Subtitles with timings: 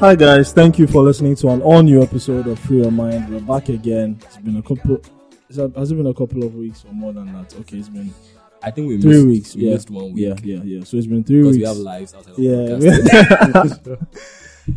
[0.00, 3.28] Hi guys, thank you for listening to an all new episode of Free Your Mind.
[3.30, 4.16] We're back again.
[4.26, 5.02] It's been a couple.
[5.48, 5.58] Has
[5.90, 7.52] it been a couple of weeks or more than that?
[7.60, 8.14] Okay, it's been
[8.62, 9.56] I think we three missed, weeks.
[9.56, 10.84] We yeah, missed one week yeah, yeah, yeah.
[10.84, 11.68] So it's been three because weeks.
[11.68, 13.96] we have lives outside of yeah,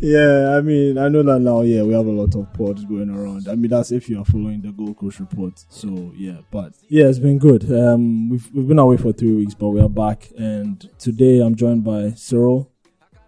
[0.00, 0.56] yeah.
[0.56, 1.60] I mean, I know that now.
[1.60, 3.46] Yeah, we have a lot of pods going around.
[3.48, 5.64] I mean, that's if you are following the Gold Coast report.
[5.68, 7.72] So yeah, but yeah, it's been good.
[7.72, 11.54] Um, we've we've been away for three weeks, but we are back, and today I'm
[11.54, 12.71] joined by Cyril.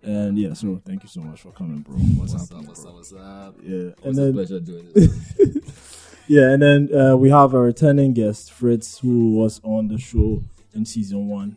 [0.05, 1.95] And yeah, so thank you so much for coming, bro.
[1.97, 2.65] What's, What's up?
[2.67, 2.91] What's bro?
[2.91, 2.97] up?
[2.97, 3.55] What's up?
[3.63, 6.19] Yeah, and It's a then pleasure doing this.
[6.29, 10.43] yeah, and then uh, we have a returning guest, Fritz, who was on the show
[10.75, 11.57] in season one.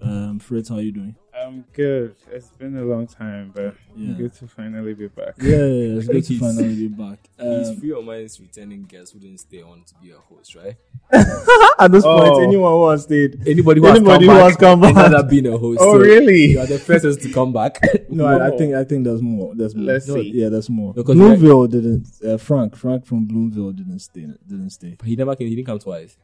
[0.00, 1.16] Um, Fritz, how you doing?
[1.44, 2.14] I'm good.
[2.32, 4.14] It's been a long time, but Yeah.
[4.14, 5.34] good to finally be back.
[5.42, 7.18] Yeah, yeah, yeah, it's good to finally be back.
[7.38, 10.54] He's Um, free of mind's returning guest who didn't stay on to be a host,
[10.54, 10.76] right?
[11.78, 12.16] at this Oh.
[12.18, 15.04] point, anyone who has stayed, Anybody who Anybody who has has come come back, back.
[15.06, 15.80] ended up being a host.
[15.82, 16.46] Oh, So really?
[16.52, 17.78] You are the first person to come back.
[18.08, 19.54] no, I, I think I think there's more.
[19.54, 19.84] There's more.
[19.86, 20.30] Let's No, see.
[20.34, 20.94] Yeah, there's more.
[20.94, 22.06] Because Bloomville didn't.
[22.24, 24.26] Uh, Frank, Frank from Bloomville didn't stay.
[24.48, 24.94] Didn't stay.
[24.98, 25.48] But he never came.
[25.48, 26.16] He didn't come twice.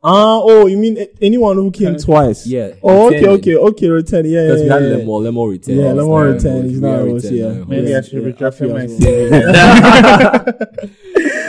[0.00, 2.04] Ah, oh, you mean anyone who came Okay.
[2.04, 2.46] twice?
[2.46, 2.70] Yeah.
[2.84, 3.88] Oh, okay, okay, okay.
[3.88, 4.26] Return.
[4.26, 4.74] Yeah, yeah, Because we yeah.
[4.74, 4.88] had yeah.
[4.98, 5.74] Lemon, Lemon return.
[5.76, 7.64] Yeah, It's Lemon not return, he's not are a yeah.
[7.66, 9.30] Maybe Yeah, I should yeah, be dropping my CV.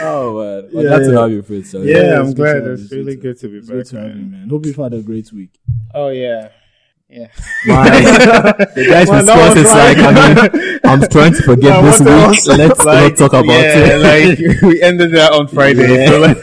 [0.02, 1.20] Oh man, but Yeah, glad to yeah.
[1.20, 1.70] have you, Fritz.
[1.70, 2.56] So, yeah, it's I'm good glad.
[2.72, 3.76] It's really good to be It's back.
[3.76, 4.30] good to have you, man.
[4.32, 4.48] man.
[4.48, 5.50] Hope you've had a great week.
[5.94, 6.48] Oh yeah,
[7.08, 7.26] yeah.
[7.66, 7.84] My,
[8.74, 11.82] the guy's Well, that response was is like, I mean, I'm trying to forget Nah,
[11.82, 12.58] this week.
[12.58, 13.98] Let's like, not talk about yeah, it.
[14.00, 16.06] like we ended that on Friday.
[16.06, 16.40] So like,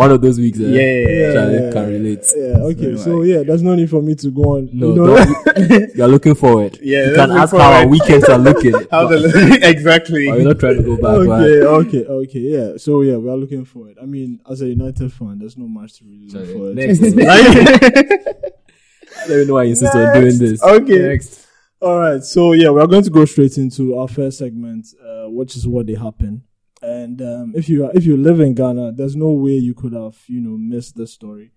[0.00, 0.58] One of those weeks.
[0.58, 2.32] Uh, yeah, yeah, Charlie yeah, can relate.
[2.34, 2.96] Yeah, okay.
[2.96, 4.70] So, So like- yeah, there's no need for me to go on.
[4.72, 6.78] No, you know, you're looking forward.
[6.80, 8.72] Yeah, you can look ask how our weekends are looking.
[8.90, 10.26] How but, the exactly?
[10.26, 11.10] but we're not trying to go back.
[11.10, 12.38] okay, okay, okay.
[12.38, 12.78] Yeah.
[12.78, 13.98] So yeah, we are looking forward.
[14.00, 17.14] I mean, as a United fan, there's not much to really look forward next, to.
[19.28, 20.62] let me know why you insist on doing this.
[20.62, 20.98] Okay.
[21.08, 21.46] Next.
[21.82, 22.24] All right.
[22.24, 25.68] So yeah, we are going to go straight into our first segment, uh, which is
[25.68, 26.44] what they happen.
[26.82, 29.92] And um, if you are, if you live in Ghana, there's no way you could
[29.92, 31.52] have you know missed the story.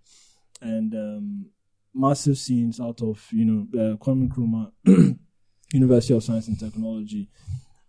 [0.62, 1.46] And um,
[1.94, 4.72] massive scenes out of you know uh, Kwame Nkrumah
[5.74, 7.30] University of Science and Technology.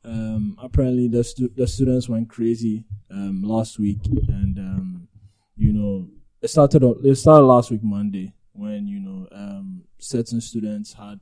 [0.05, 5.09] Um, apparently, the stu- the students went crazy um, last week, and um,
[5.57, 6.09] you know
[6.43, 6.85] it started.
[6.85, 11.21] on- It started last week Monday when you know um, certain students had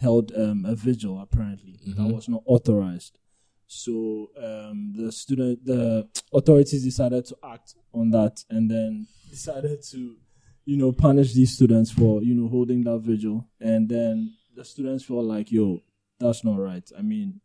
[0.00, 2.12] held um, a vigil apparently that Mhm.
[2.14, 3.18] was not authorized.
[3.66, 10.16] So um, the student, the authorities decided to act on that, and then decided to,
[10.64, 13.48] you know, punish these students for you know holding that vigil.
[13.60, 15.80] And then the students felt like, yo,
[16.20, 16.88] that's not right.
[16.96, 17.40] I mean,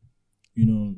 [0.55, 0.95] you know,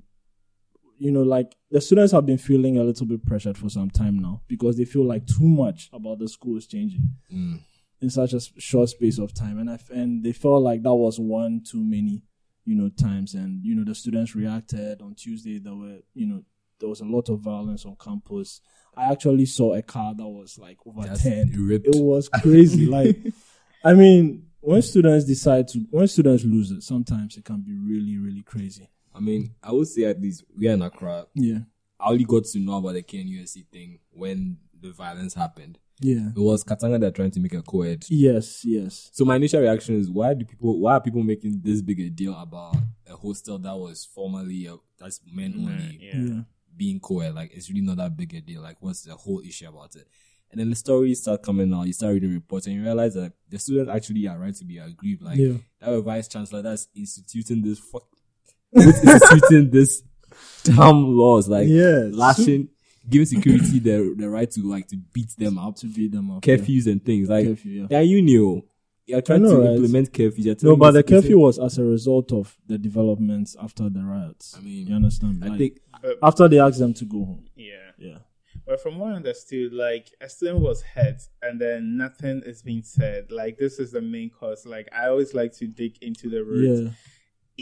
[0.97, 4.19] you know, like the students have been feeling a little bit pressured for some time
[4.19, 7.59] now because they feel like too much about the school is changing Mm.
[8.01, 11.19] in such a short space of time, and I and they felt like that was
[11.19, 12.23] one too many,
[12.65, 13.33] you know, times.
[13.33, 15.59] And you know, the students reacted on Tuesday.
[15.59, 16.43] There were, you know,
[16.79, 18.61] there was a lot of violence on campus.
[18.95, 21.51] I actually saw a car that was like over Just ten.
[21.57, 21.87] ripped.
[21.87, 22.85] It was crazy.
[22.87, 23.17] like,
[23.85, 28.17] I mean, when students decide to, when students lose it, sometimes it can be really,
[28.17, 28.89] really crazy.
[29.13, 31.27] I mean, I would say at least we are in Accra.
[31.33, 31.59] Yeah,
[31.99, 35.77] I only got to know about the KNUST thing when the violence happened.
[35.99, 38.05] Yeah, It was Katanga that trying to make a co-ed.
[38.09, 39.09] yes, yes.
[39.13, 42.09] So my initial reaction is why do people why are people making this big a
[42.09, 42.75] deal about
[43.07, 46.15] a hostel that was formerly a, that's men only Yeah.
[46.17, 46.41] Yeah,
[46.75, 47.35] being co-ed?
[47.35, 48.61] Like it's really not that big a deal.
[48.61, 50.07] Like what's the whole issue about it?
[50.51, 51.87] And then the stories start coming out.
[51.87, 54.79] You start reading reports and you realize that the students actually are right to be
[54.79, 55.21] aggrieved.
[55.21, 58.03] Like yeah, that a vice chancellor that's instituting this fuck
[58.75, 60.01] instituting this
[60.63, 62.07] damn laws like yeah.
[62.11, 62.69] lashing
[63.11, 66.45] giving security the the right to like to beat them up to beat them up.
[66.45, 66.55] yeah.
[66.55, 67.87] curfews and things like Curfew, yeah.
[67.91, 68.65] yeah you knew
[69.05, 69.75] you're trying know, to right?
[69.75, 73.89] implement curfews you're No, but the curfew was as a result of the developments after
[73.89, 74.55] the riots.
[74.57, 75.43] I mean, you understand?
[75.43, 77.45] I Like, think uh, after they asked them to go home.
[77.55, 77.75] Yeah.
[77.97, 78.17] Yeah,
[78.65, 82.83] But from what I understood, like a student was hurt and then nothing is being
[82.83, 83.31] said.
[83.31, 84.65] Like this is the main cause.
[84.65, 86.81] Like I always like to dig into the roots.
[86.81, 86.91] yeah,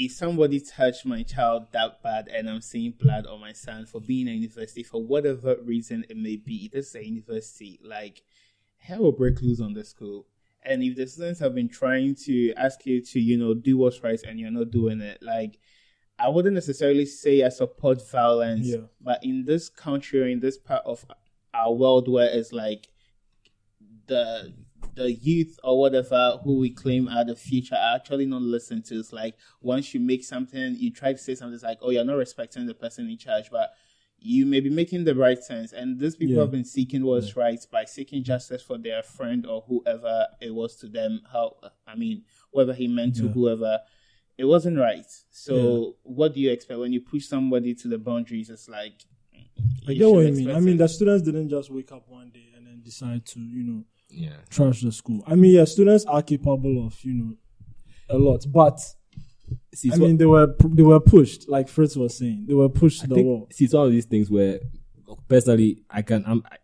[0.02, 4.00] If somebody touched my child that bad and I'm seeing blood on my son for
[4.00, 7.80] being a university for whatever reason it may be, this is a university.
[7.84, 8.22] Like
[8.78, 10.26] hell will break loose on the school.
[10.64, 14.02] And if the students have been trying to ask you to, you know, do what's
[14.02, 15.60] right and you're not doing it, like
[16.18, 18.88] I wouldn't necessarily say I support violence, Yeah.
[19.02, 21.06] but in this country or in this part of
[21.54, 22.88] our world where it's like
[24.08, 24.54] the
[25.00, 29.00] the youth or whatever who we claim are the future are actually not listened to.
[29.00, 32.04] It's like once you make something, you try to say something it's like, oh, you're
[32.04, 33.72] not respecting the person in charge, but
[34.18, 35.72] you may be making the right sense.
[35.72, 36.42] And these people Yeah.
[36.42, 40.76] have been seeking what's right by seeking justice for their friend or whoever it was
[40.82, 41.22] to them.
[41.32, 41.56] How
[41.88, 43.32] I mean, whether he meant to Yeah.
[43.32, 43.80] whoever
[44.38, 45.06] it wasn't right.
[45.32, 48.50] So what do you expect when you push somebody to the boundaries?
[48.50, 49.06] It's like
[49.88, 50.52] I get what you mean.
[50.52, 50.80] I mean, it.
[50.80, 54.38] the students didn't just wake up one day and then decide to, you know, Yeah.
[54.50, 55.24] trash the school.
[55.28, 57.34] I mean, yeah, students are capable of, you know,
[58.10, 58.80] a lot, but
[59.74, 62.70] See, I it's mean, they were they were pushed, like Fritz was saying, they were
[62.70, 63.48] pushed to the think, wall.
[63.52, 64.60] see, it's one of these things where,
[65.28, 66.24] personally, I can.
[66.28, 66.58] I'm I,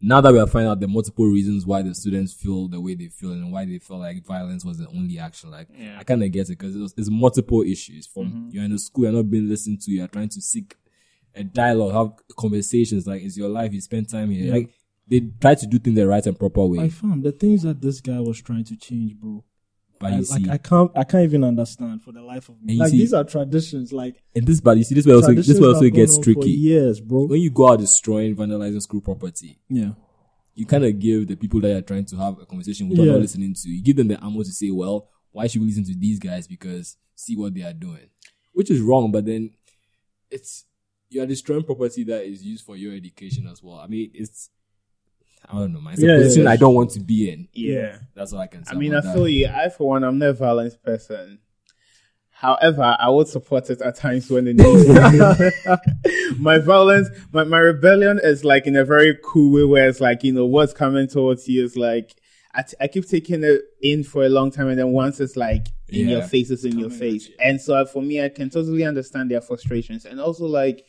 [0.00, 2.94] now that we have found out the multiple reasons why the students feel the way
[2.94, 5.50] they feel and why they feel like violence was the only action.
[5.50, 5.98] Like, Yeah.
[5.98, 8.06] I kind of get it because it it's multiple issues.
[8.06, 8.48] From mm-hmm.
[8.50, 10.74] you're in a school, you're not being listened to, you're trying to seek
[11.34, 13.06] a dialogue, have conversations.
[13.06, 14.46] Like, it's your life, you spend time here.
[14.46, 14.54] Yeah.
[14.54, 14.70] Like,
[15.10, 16.78] they try to do things the right and proper way.
[16.78, 19.44] I found the things that this guy was trying to change, bro.
[19.98, 22.62] but I, you see, like I can't, I can't even understand for the life of
[22.62, 22.76] me.
[22.78, 25.58] Like see- these are traditions, like and this, but you see, this way also, this
[25.60, 26.50] way also gets gone on for tricky.
[26.52, 27.24] years, bro.
[27.26, 29.90] When you go out destroying, vandalizing school property, Yeah,
[30.54, 33.04] you kind of give the people that you're trying to have a conversation with, are
[33.04, 33.12] Yeah.
[33.12, 35.84] not listening to, you give them the ammo to say, well, why should we listen
[35.84, 36.46] to these guys?
[36.46, 38.08] Because see what they are doing,
[38.52, 39.10] which is wrong.
[39.12, 39.50] But then
[40.30, 40.64] it's
[41.08, 43.78] you are destroying property that is used for your education as well.
[43.78, 44.48] I mean, it's
[45.48, 45.94] I don't know, man.
[45.94, 46.50] It's Yeah, a yeah, position yeah.
[46.50, 47.48] I don't want to be in.
[47.52, 47.98] yeah.
[48.14, 48.72] That's all I can say.
[48.72, 49.30] I mean, I feel that.
[49.32, 49.48] you.
[49.48, 51.38] I, for one, I'm not a violent person.
[52.30, 54.88] However, I would support it at times when it needs.
[56.38, 60.22] my violence, my, my rebellion is like in a very cool way where it's like,
[60.24, 62.14] you know, what's coming towards you is like,
[62.54, 65.36] I, t- I keep taking it in for a long time and then once it's
[65.36, 66.18] like in Yeah.
[66.18, 67.28] your face, it's in your face.
[67.44, 70.04] And so for me, I can totally understand their frustrations.
[70.06, 70.84] And also like,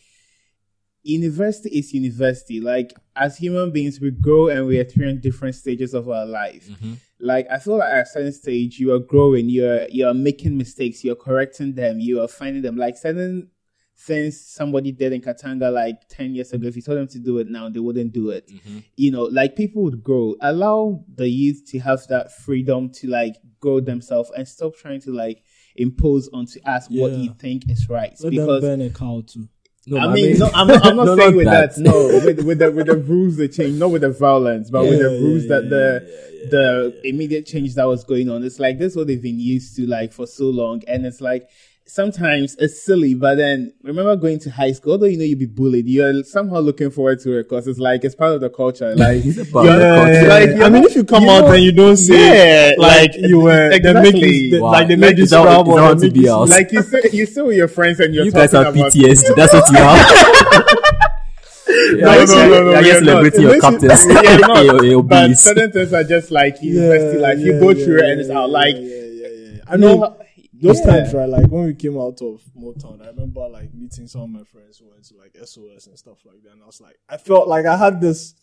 [1.04, 2.60] university is university.
[2.60, 6.68] Like as human beings, we grow and we experience different stages of our life.
[6.68, 6.94] Mm-hmm.
[7.20, 11.04] Like I feel like at a certain stage, you are growing, you're you're making mistakes,
[11.04, 12.78] you're correcting them, you are finding them.
[12.78, 13.50] Like certain
[13.98, 17.38] things somebody did in Katanga like ten years ago, if you told them to do
[17.38, 18.48] it now, they wouldn't do it.
[18.48, 18.80] Mm-hmm.
[18.96, 20.36] You know, like people would grow.
[20.42, 25.12] Allow the youth to have that freedom to like grow themselves and stop trying to
[25.12, 25.44] like
[25.76, 28.14] impose onto us what you think is right.
[28.22, 29.48] let because them burn a cow too.
[29.88, 31.74] No, I but mean, no, I'm not, I'm not No, saying not with that.
[31.76, 31.78] that.
[31.78, 35.00] No, with, with the with the rules they change, not with the violence, but with
[35.00, 38.44] the Yeah, rules yeah, that the yeah, yeah, the immediate change that was going on.
[38.44, 41.20] It's like this is what they've been used to like for so long, and it's
[41.22, 41.50] like
[41.94, 45.46] sometimes it's silly, but then remember going to high school, although you know you'd be
[45.46, 48.96] bullied, you're somehow looking forward to it because it's like it's part of the culture.
[49.02, 50.28] Like, part you're- of the culture.
[50.28, 53.12] like, I mean, if you come you out know- and you don't say, yeah, like,
[53.16, 54.36] you were, they make exactly.
[54.36, 54.72] you, they- Wow.
[54.72, 56.16] like they made you Is that what- scrub is or that they what make to
[56.18, 56.50] you be else?
[56.50, 58.94] like you sit, you sit with your friends and you're you guys talking have about
[58.94, 59.36] PTSD.
[59.36, 60.88] That's what you have.
[61.94, 62.74] No, no, no, no.
[62.74, 63.06] I we guess are not.
[63.06, 64.06] celebrating your Listen, captains.
[64.06, 64.66] we not.
[64.66, 65.40] Your- your but bees.
[65.42, 67.40] certain things are just like university life.
[67.40, 68.50] You go yeah, through it and it's out.
[68.50, 69.62] Like, yeah, yeah, yeah, yeah.
[69.68, 70.18] I know mean, how-
[70.62, 70.86] those yeah.
[70.86, 71.28] times, right?
[71.30, 74.78] Like when we came out of Motown, I remember like meeting some of my friends
[74.80, 77.48] who went to like SOS and stuff like that, and I was like, I felt
[77.48, 78.36] like I had this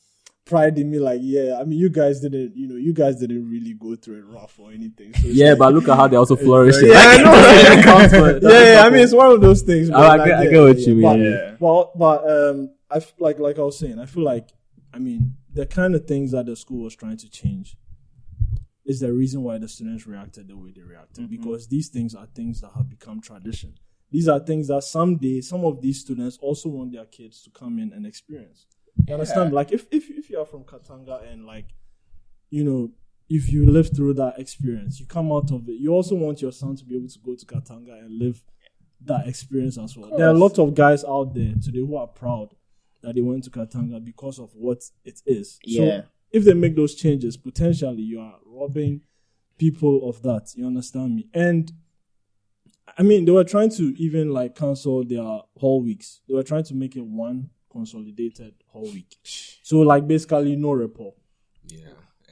[0.44, 3.50] pride in me, like, yeah, I mean, you guys didn't, you know, you guys didn't
[3.50, 5.12] really go through it rough or anything.
[5.14, 6.78] So Yeah, like- but look at how they also flourished.
[6.82, 7.32] Yeah, I know.
[7.32, 9.90] Doesn't count yeah, yeah, I mean, it's one of those things.
[9.90, 11.54] I- but I like, get- I get what yeah, you mean, But, yeah.
[11.60, 14.48] well, but um, I f- like like I was saying, I feel like,
[14.94, 17.76] I mean, the kind of things that the school was trying to change
[18.88, 21.37] is the reason why the students reacted the way they reacted Mm-hmm.
[21.37, 23.75] because these things are things that have become tradition.
[24.11, 27.79] These are things that someday some of these students also want their kids to come
[27.79, 28.67] in and experience.
[29.06, 29.52] You understand?
[29.52, 31.67] Like if if if you are from Katanga and like,
[32.50, 32.90] you know,
[33.29, 35.79] if you live through that experience, you come out of it.
[35.79, 38.42] You also want your son to be able to go to Katanga and live
[39.04, 40.16] that experience as well.
[40.16, 42.54] There are a lot of guys out there today who are proud
[43.02, 45.59] that they went to Katanga because of what it is.
[45.62, 46.00] Yeah.
[46.00, 49.02] So if they make those changes, potentially you are robbing
[49.58, 50.52] people of that.
[50.54, 51.28] You understand me?
[51.35, 51.73] And
[52.97, 55.23] I mean, they were trying to even like cancel their
[55.56, 56.20] whole weeks.
[56.28, 59.16] They were trying to make it one consolidated whole week.
[59.62, 61.14] So like basically no report.
[61.66, 61.80] Yeah,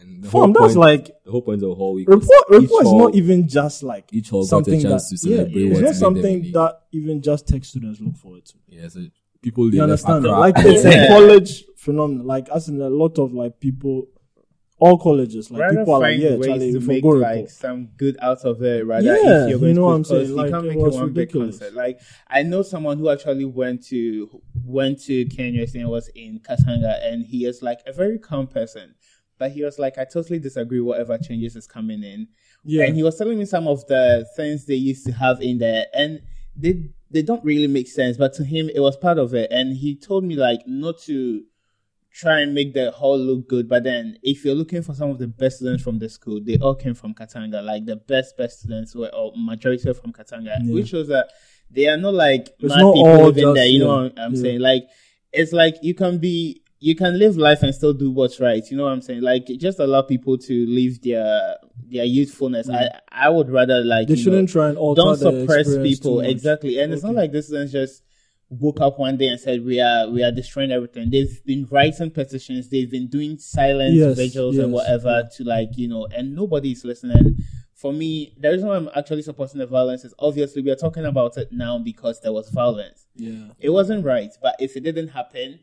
[0.00, 2.08] and the whole Fam, that's point- like the whole point of the whole week.
[2.08, 2.24] report.
[2.50, 5.28] is Report is not even just like each hall got a something chance that to
[5.28, 8.54] yeah, it's not something that even just tech students look forward to.
[8.68, 9.04] Yeah, so
[9.42, 10.24] people You understand?
[10.24, 11.04] Like it's Yeah.
[11.04, 12.26] a college phenomenon.
[12.26, 14.08] Like as in a lot of like people,
[14.78, 18.16] all colleges, like rather people are like, yeah, ways Charlie, to make like some good
[18.20, 20.28] out of it rather Yeah, if you're going you know to what I'm saying?
[20.28, 23.82] you Like, can't make it one big concert like i know someone who actually went
[23.86, 24.28] to
[24.64, 28.94] went to kenya and was in katanga and he is like a very calm person
[29.38, 32.28] but he was like i totally disagree whatever changes is coming in
[32.64, 35.58] Yeah, and he was telling me some of the things they used to have in
[35.58, 36.20] there and
[36.56, 39.76] they they don't really make sense but to him it was part of it and
[39.76, 41.44] he told me like not to
[42.16, 45.18] try and make the hall look good but then if you're looking for some of
[45.18, 48.60] the best students from the school they all came from katanga like the best best
[48.60, 50.74] students were or majority from katanga Yeah.
[50.74, 51.28] which shows that
[51.70, 54.34] they are not like It's mad not people living just- there you know what i'm
[54.34, 54.40] yeah.
[54.40, 54.84] saying like
[55.32, 58.62] it's like you can be you can live life and still do what's right.
[58.70, 59.22] You know what I'm saying?
[59.22, 61.56] Like just allow people to live their
[61.88, 62.68] their youthfulness.
[62.68, 66.78] I I would rather like They you shouldn't try and alter don't suppress people exactly.
[66.78, 68.02] And it's not like this is just
[68.48, 71.10] woke up one day and said we are we are destroying everything.
[71.10, 72.68] They've been writing petitions.
[72.68, 76.84] They've been doing silent Yes, vigils and yes, whatever to like you know, and nobody's
[76.84, 77.38] listening.
[77.74, 81.04] For me, the reason why I'm actually supporting the violence is obviously we are talking
[81.04, 83.06] about it now because there was violence.
[83.14, 83.48] Yeah.
[83.60, 85.60] It wasn't right, but if it didn't happen,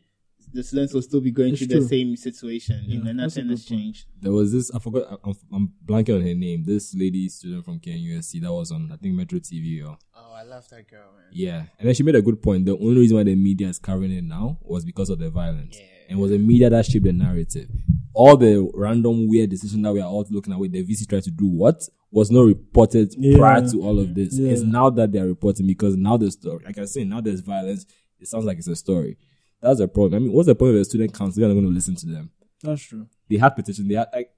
[0.54, 1.80] the students will still be going It's through true.
[1.82, 2.82] the same situation.
[2.86, 3.80] you Yeah, know, nothing has good point.
[3.82, 4.06] changed.
[4.22, 4.70] There was this.
[4.74, 5.02] I forgot.
[5.12, 6.64] I- I'm, I'm blanking on her name.
[6.64, 10.42] This lady student from KNUST that was on I think Metro TV or Oh, I
[10.44, 11.26] love that girl, man.
[11.32, 11.64] yeah.
[11.78, 12.64] And then she made a good point.
[12.66, 15.76] The only reason why the media is covering it now was because of the violence.
[15.78, 15.86] Yeah.
[16.08, 17.68] And it was the media that shaped the narrative.
[18.12, 21.24] All the random weird decision that we are all looking at with the VC tried
[21.24, 21.82] to do what
[22.12, 23.38] was not reported Yeah.
[23.38, 24.38] prior to all of this.
[24.38, 24.50] Yeah.
[24.52, 27.86] It's now that they're reporting because now the story, like I say, now there's violence.
[28.20, 29.16] It sounds like it's a story.
[29.64, 30.14] That's the problem.
[30.14, 31.40] I mean, what's the point of a student council?
[31.40, 32.30] They're not going to listen to them.
[32.62, 33.06] That's true.
[33.28, 33.88] They had petition.
[33.88, 34.30] They had like,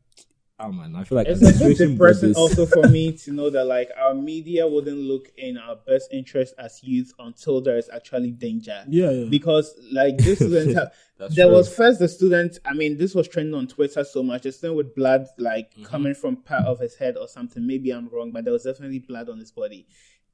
[0.58, 3.32] oh man, I feel like It's a bit administration depressing bodies- also for me to
[3.32, 7.76] know that like our media wouldn't look in our best interest as youth until there
[7.76, 8.82] is actually danger.
[8.88, 9.28] Yeah, yeah.
[9.28, 10.92] Because like this student have,
[11.34, 11.54] there true.
[11.54, 14.76] was first the student I mean this was trending on Twitter so much, the student
[14.78, 15.84] with blood like Mm-hmm.
[15.84, 17.66] coming from part of his head or something.
[17.66, 19.86] Maybe I'm wrong, but there was definitely blood on his body.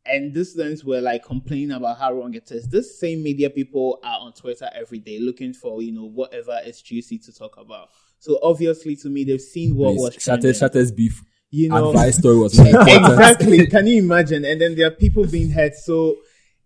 [0.05, 2.69] And these students were like complaining about how wrong it is.
[2.69, 6.83] This same media people are on Twitter every day looking for, you know, whatever is
[6.83, 7.89] juicy to talk about.
[8.19, 10.53] So obviously to me they've seen what was Please, Shatta, trending.
[10.53, 11.23] Shatta's beef
[11.55, 13.67] you know advice story was exactly.
[13.67, 14.45] Can you imagine?
[14.45, 15.75] And then there are people being hurt.
[15.75, 16.17] So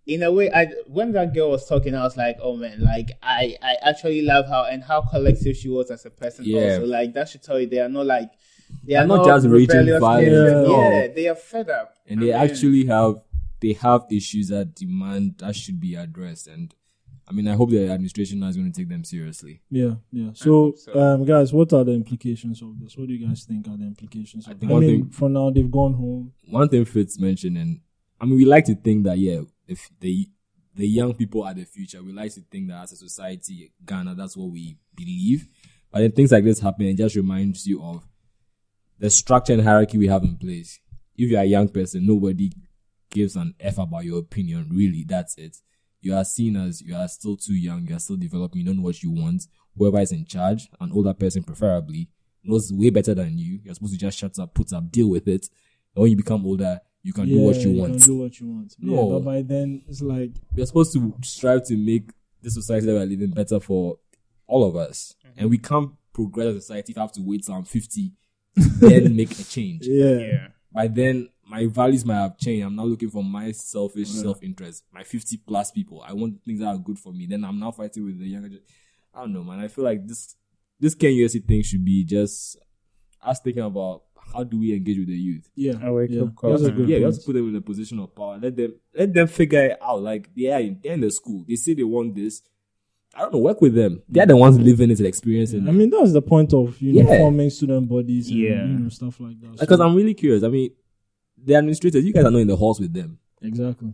[0.07, 3.11] in a way i when that girl was talking i was like oh man like
[3.25, 6.75] i i actually love how and how collective she was as a person Yeah.
[6.75, 6.87] also.
[6.87, 8.31] Like that should tell you they are not like
[8.85, 11.07] they They're not not, just raging rebellious violent, yeah.
[11.15, 11.95] They are fed up.
[12.09, 13.17] And they mean, actually have
[13.61, 16.75] they have issues that demand that should be addressed and
[17.29, 20.31] i mean i hope the administration is going to take them seriously Yeah, yeah.
[20.35, 20.93] So, so.
[20.99, 22.97] um, guys, what are the implications of this?
[22.97, 24.47] What do you guys think are the implications?
[24.47, 26.33] I Of think I one mean, thing- for now they've gone home.
[26.49, 27.81] one thing fritz mentioned and
[28.21, 30.29] i mean we like to think that yeah if the
[30.75, 34.15] the young people are the future we like to think that as a society ghana
[34.15, 35.49] that's what we believe
[35.91, 38.07] but then things like this happen it just reminds you of
[38.99, 40.79] the structure and hierarchy we have in place
[41.17, 42.51] if you're a young person nobody
[43.17, 45.57] gives an f about your opinion really that's it
[46.01, 48.77] you are seen as you are still too young you are still developing you don't
[48.77, 49.43] know what you want
[49.77, 52.09] whoever is in charge an older person preferably
[52.45, 55.27] knows way better than you you're supposed to just shut up put up deal with
[55.29, 55.49] it
[55.95, 58.05] and when you become older, you can do what you can want.
[58.05, 58.75] do what you want.
[58.79, 59.11] Yeah, No.
[59.13, 62.11] but by then it's like We're supposed to strive to make
[62.43, 63.97] the society that we're living better for
[64.47, 65.15] all of us.
[65.27, 65.41] Mm-hmm.
[65.41, 68.13] And we can't progress as a society if I have to wait till I'm 50
[68.81, 69.87] then make a change.
[69.87, 72.67] yeah, yeah By then, my values might have changed.
[72.67, 74.85] I'm not looking for my selfish self interest.
[74.93, 76.05] My 50 plus people.
[76.07, 77.27] I want things that are good for me.
[77.27, 78.57] Then I'm now fighting with the younger.
[79.15, 79.61] I don't know, man.
[79.61, 80.35] I feel like this
[80.79, 82.59] this KNUST thing should be just
[83.23, 84.03] us thinking about
[84.35, 85.49] how do we engage with the youth.
[85.55, 85.75] yeah.
[85.83, 86.23] A wake yeah.
[86.23, 86.33] up.
[86.43, 87.15] That's a good yeah, you point.
[87.15, 88.39] have to put them in a position of power.
[88.43, 90.03] Let them let them figure it out.
[90.03, 91.45] Like they are in, they're in the school.
[91.49, 92.43] They say they want this.
[93.15, 93.39] I don't know.
[93.39, 94.03] Work with them.
[94.09, 95.75] They're the ones living it and experiencing I it.
[95.75, 97.19] mean, that's the point of you know Yeah.
[97.19, 98.67] forming student bodies and Yeah.
[98.67, 99.59] you know stuff like that.
[99.61, 100.43] Because So- I'm really curious.
[100.43, 100.71] I mean,
[101.43, 103.19] the administrators, you guys are not in the halls with them.
[103.43, 103.93] exactly.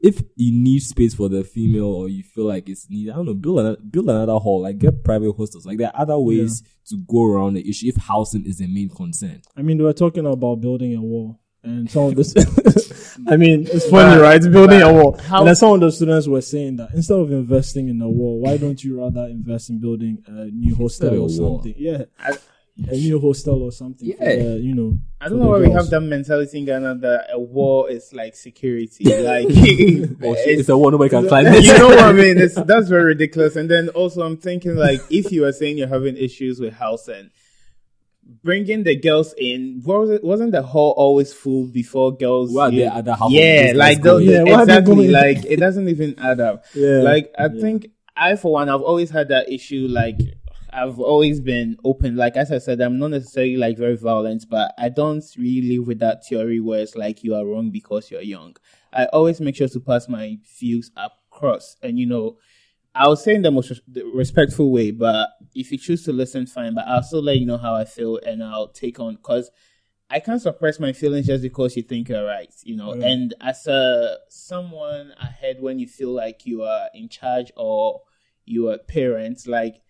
[0.00, 3.26] If you need space for the female or you feel like it's needed, I don't
[3.26, 4.62] know, build another, build another hall.
[4.62, 5.66] Like get private hostels.
[5.66, 8.90] Like there are other ways to go around the issue if housing is the main
[8.90, 9.42] concern.
[9.56, 11.40] I mean, we were talking about building a wall.
[11.64, 14.40] And some of the, I mean, it's funny, right?
[14.40, 15.18] Building a wall.
[15.18, 18.08] how- and then some of the students were saying that instead of investing in a
[18.08, 21.74] wall, why don't you rather invest in building a new hostel or something?
[21.76, 22.36] Yeah, I-
[22.86, 24.12] a new hostel or something.
[24.16, 24.36] for Yeah.
[24.36, 24.96] the, you know.
[25.20, 28.36] I don't know why we have that mentality in Ghana that a wall is like
[28.36, 29.04] security.
[29.24, 31.52] Like shit, it's- it's a wall nobody can climb.
[31.54, 32.38] you know what I mean?
[32.44, 33.56] It's, that's very ridiculous.
[33.56, 37.30] And then also, I'm thinking like, if you are saying you're having issues with housing,
[38.44, 42.52] bringing the girls in, was it, wasn't the hall always full before girls?
[42.52, 44.30] Well, you- the other half of yeah, like business those, going.
[44.30, 45.08] Yeah, why are they exactly.
[45.08, 46.64] Like it doesn't even add up.
[46.74, 46.98] Yeah.
[47.02, 47.60] Like I Yeah.
[47.60, 49.86] think I, for one, I've always had that issue.
[49.88, 50.18] Like
[50.72, 52.16] I've always been open.
[52.16, 55.86] Like as I said, I'm not necessarily like very violent, but I don't really live
[55.86, 58.56] with that theory where it's like you are wrong because you're young.
[58.92, 62.38] I always make sure to pass my views across, and you know,
[62.94, 63.72] I'll say in the most
[64.14, 64.90] respectful way.
[64.90, 66.74] But if you choose to listen, fine.
[66.74, 69.50] But I'll still let you know how I feel, and I'll take on because.
[70.10, 72.92] I can't suppress my feelings just because you think you're right, you know.
[72.92, 78.00] And as a someone ahead, when you feel like you are in charge or
[78.46, 79.82] you are parents, like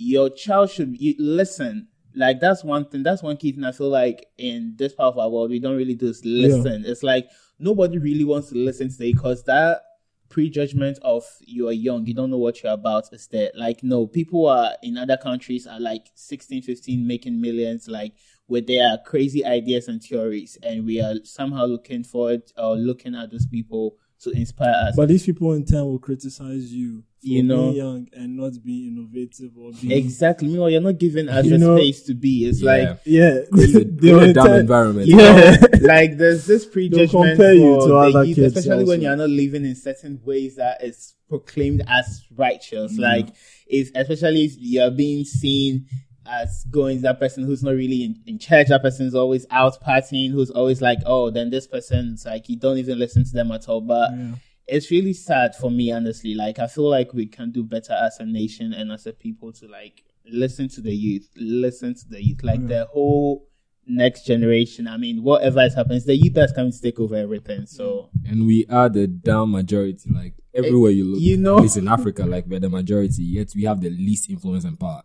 [0.00, 1.88] your child should listen.
[2.16, 3.02] Like that's one thing.
[3.02, 3.64] That's one key thing.
[3.64, 6.84] I feel like in this part of our world, we don't really do is listen.
[6.86, 7.28] It's like
[7.58, 9.82] nobody really wants to listen today because that
[10.30, 13.50] prejudgment of you are young, you don't know what you're about is there.
[13.54, 18.14] Like, no, people are in other countries are like 16, 15, making millions, like
[18.48, 20.56] with their crazy ideas and theories.
[20.62, 24.96] And we are somehow looking forward or looking at those people to inspire us.
[24.96, 27.62] But these people in turn will criticize you for You know.
[27.72, 30.48] being young and not being innovative or being exactly.
[30.48, 32.44] Meanwhile, you're not giving us You the know- space to be.
[32.46, 32.70] It's Yeah.
[32.70, 33.38] like, yeah.
[33.52, 35.06] It's a they will real in dumb turn- environment.
[35.06, 39.00] you know, like there's this prejudgment compare you for to other youth, kids especially when
[39.00, 42.92] you're not living in certain ways that is proclaimed as righteous.
[42.94, 42.98] Mm.
[43.00, 43.28] Like,
[43.66, 45.86] if especially if you're being seen
[46.30, 50.30] as going that person who's not really in, in church, that person's always out partying,
[50.30, 53.68] who's always like, oh, then this person's like you don't even listen to them at
[53.68, 53.80] all.
[53.80, 54.34] But Yeah.
[54.68, 56.34] it's really sad for me, honestly.
[56.34, 59.52] Like, I feel like we can do better as a nation and as a people
[59.54, 63.48] to like listen to the youth, listen to the youth, like the whole
[63.86, 64.86] next generation.
[64.86, 67.66] I mean, whatever is happening, it's the youth that's coming to take over everything.
[67.66, 70.08] So, And we are the down majority.
[70.08, 73.24] Like everywhere eh, you look, you know- at least in Africa, like we're the majority.
[73.24, 75.02] Yet we have the least influence and power.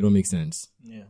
[0.00, 0.68] It don't make sense.
[0.82, 1.04] Yeah.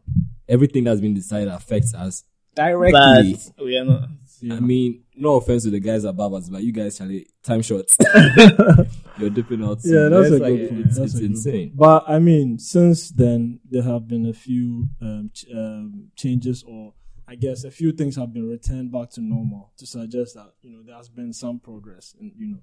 [0.48, 3.36] Everything that's been decided affects us directly.
[3.56, 4.08] but we are not.
[4.42, 4.54] Yeah.
[4.54, 7.96] I mean, no offense to the guys above us, but you guys Charlie, time shorts.
[9.18, 9.78] You're dipping out.
[9.84, 10.86] Yeah, that's a It's like- good point.
[10.86, 11.68] It's, That's it's a good insane.
[11.68, 11.76] point.
[11.76, 16.94] But I mean, since then there have been a few um, ch- um, changes, or
[17.28, 20.70] I guess a few things have been returned back to normal to suggest that you
[20.72, 22.58] know there has been some progress, in you know,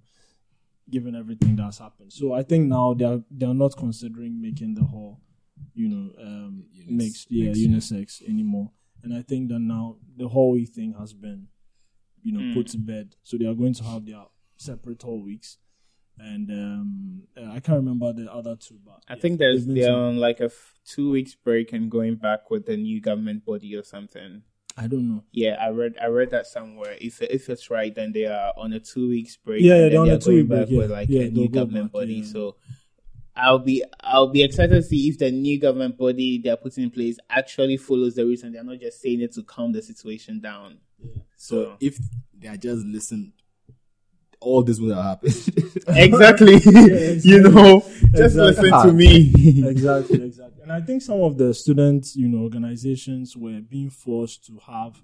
[0.89, 2.11] given everything that's happened.
[2.11, 5.21] So I think now they are they are not considering making the whole,
[5.73, 7.67] you know, um, Unis- mixed, yeah, mixed, yeah.
[7.69, 8.71] unisex anymore.
[9.03, 11.47] And I think that now the whole thing has been,
[12.23, 12.53] you know, Mm.
[12.55, 13.15] put to bed.
[13.23, 14.23] So they are going to have their
[14.57, 15.57] separate whole weeks
[16.19, 19.93] and um, uh, I can't remember the other two, but I yeah, think there's they're
[19.95, 23.75] on like a f- two weeks break and going back with the new government body
[23.75, 24.41] or something.
[24.75, 25.23] I don't know.
[25.31, 26.97] Yeah, I read I read that somewhere.
[26.99, 29.61] If if it's right, then they are on a two weeks break.
[29.61, 30.95] Yeah, yeah, they're on a two-week going back break, with yeah.
[30.97, 32.13] like Yeah, a new government back, body.
[32.15, 32.25] yeah.
[32.25, 32.55] So
[33.37, 36.91] I'll be I'll be excited to see if the new government body they're putting in
[36.91, 40.39] place actually follows the rules and they're not just saying it to calm the situation
[40.39, 40.79] down.
[40.99, 41.21] Yeah.
[41.35, 41.97] So if
[42.37, 43.33] they had just listened,
[44.39, 45.33] all this would have happened.
[45.89, 46.55] exactly,
[47.23, 47.79] you know,
[48.15, 48.41] just Exactly.
[48.41, 48.91] listen to ah.
[48.91, 49.33] me.
[49.69, 50.61] exactly, exactly.
[50.63, 55.01] And I think some of the students, you know, organizations were being forced to have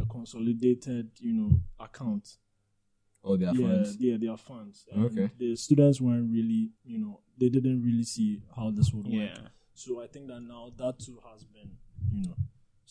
[0.00, 2.36] a consolidated, you know, account.
[3.22, 3.96] all their yeah, funds.
[4.00, 4.86] yeah, their funds.
[4.92, 5.30] And Okay.
[5.38, 9.20] The students weren't really, you know, they didn't really see how this would Yeah.
[9.34, 9.50] work.
[9.74, 11.70] So I think that now that too has been,
[12.12, 12.36] you know,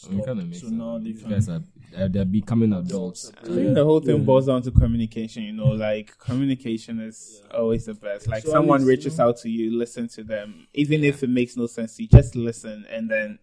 [0.03, 0.77] I mean, kind of makes so sense.
[0.79, 1.29] now they These can.
[1.31, 1.61] guys are
[1.91, 3.31] they're, they're becoming adults.
[3.37, 4.23] I think the whole thing Yeah.
[4.23, 5.43] boils down to communication.
[5.43, 8.27] You know, like communication is always the best.
[8.27, 11.21] Like So someone least, you reaches know- out to you, listen to them, even if
[11.23, 13.39] it makes no sense you, just listen, and then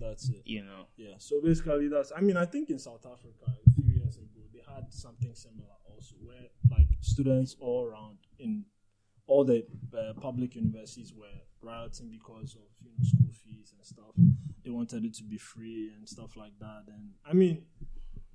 [0.00, 0.42] That's it.
[0.44, 0.86] you know.
[0.96, 1.14] Yeah.
[1.18, 2.10] So basically, that's.
[2.16, 5.68] I mean, I think in South Africa a few years ago they had something similar
[5.94, 8.64] also, where like students all around in
[9.30, 9.64] all the
[9.96, 11.26] uh, public universities were
[11.62, 14.12] rioting because of you know school fees and stuff.
[14.64, 16.82] They wanted it to be free and stuff like that.
[16.88, 17.62] And I mean,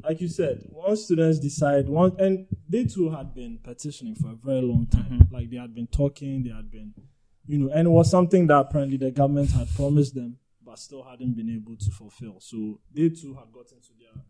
[0.02, 4.36] like you said, once students decide, one and they too had been petitioning for a
[4.36, 5.28] very long time.
[5.32, 6.94] Like they had been talking, they had been,
[7.46, 11.04] you know, and it was something that apparently the government had promised them, but still
[11.04, 12.40] hadn't been able to fulfill.
[12.40, 14.24] So they too had gotten to their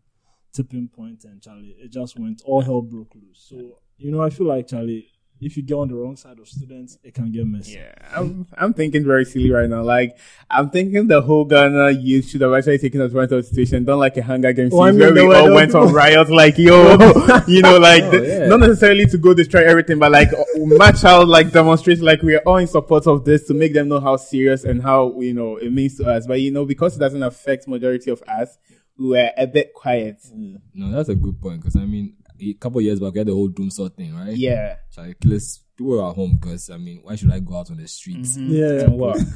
[0.52, 3.46] tipping point, and Charlie, it just went all hell broke loose.
[3.48, 5.08] So you know, I feel like Charlie,
[5.40, 7.72] if you get on the wrong side of students, it can get messy.
[7.74, 9.82] Yeah, I'm I'm thinking very silly right now.
[9.82, 10.16] Like
[10.50, 13.98] I'm thinking the whole Ghana youth should have actually taken advantage of the situation, done
[13.98, 16.56] like a Hunger Games Oh, I scene mean, where we all went on riots, like
[16.56, 18.46] yo, oh, you know, like Oh, yeah.
[18.46, 22.42] not necessarily to go destroy everything, but like match out, like demonstrate, like we are
[22.46, 25.56] all in support of this to make them know how serious and how you know
[25.56, 26.26] it means to us.
[26.26, 28.56] But you know, because it doesn't affect majority of us,
[28.98, 30.16] we were a bit quiet.
[30.34, 30.60] Mm.
[30.74, 33.34] No, that's a good point because I mean, a couple years back we had the
[33.34, 34.36] whole dumsor thing, right?
[34.36, 37.56] Yeah, So like, let's people were at home because I mean, why should I go
[37.56, 38.36] out on the streets?
[38.36, 38.52] Mm-hmm.
[38.54, 38.84] Yeah.
[38.84, 39.18] and what?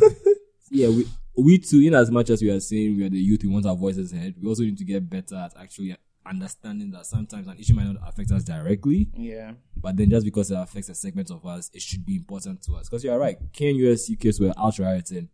[0.72, 1.04] Yeah, we
[1.36, 3.66] we too, in as much as we are saying we are the youth, we want
[3.66, 4.34] our voices heard.
[4.40, 7.96] We also need to get better at actually understanding that sometimes an issue might not
[8.08, 9.52] affect us directly, Yeah.
[9.76, 12.74] but then just because it affects a segment of us, it should be important to
[12.76, 12.88] us.
[12.88, 15.28] Because you're right, KNUST kids were out rioting,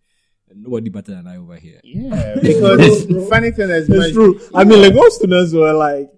[0.49, 1.81] and nobody better than I over here.
[1.85, 4.41] Yeah, because funny thing is, It's true.
[4.55, 6.09] I mean, like most students were like,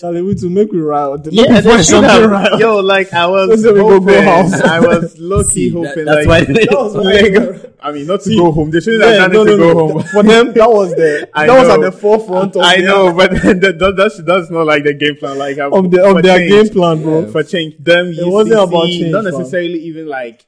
[0.00, 1.22] Charlie, we to make we riot.
[1.32, 2.30] Yeah, make we should something have.
[2.30, 2.60] riot.
[2.60, 4.60] Yo, like I was Let's go hoping, go house.
[4.60, 6.04] I was low key See, that- hoping.
[6.04, 6.94] that's like, why- That was
[7.64, 8.70] like, I mean, not to go home.
[8.70, 9.74] They shouldn't Yeah, have no, it to no.
[9.74, 10.02] go home.
[10.04, 11.90] For them, that was the I that was at know.
[11.90, 15.16] the forefront of I their, know, but that, that, that's, that's not like the game
[15.16, 15.36] plan.
[15.36, 17.32] Like um, of, the, of their change, game plan, bro.
[17.32, 17.74] for change.
[17.80, 19.32] Them, It wasn't UCC, about change, Not fam.
[19.32, 20.46] necessarily even like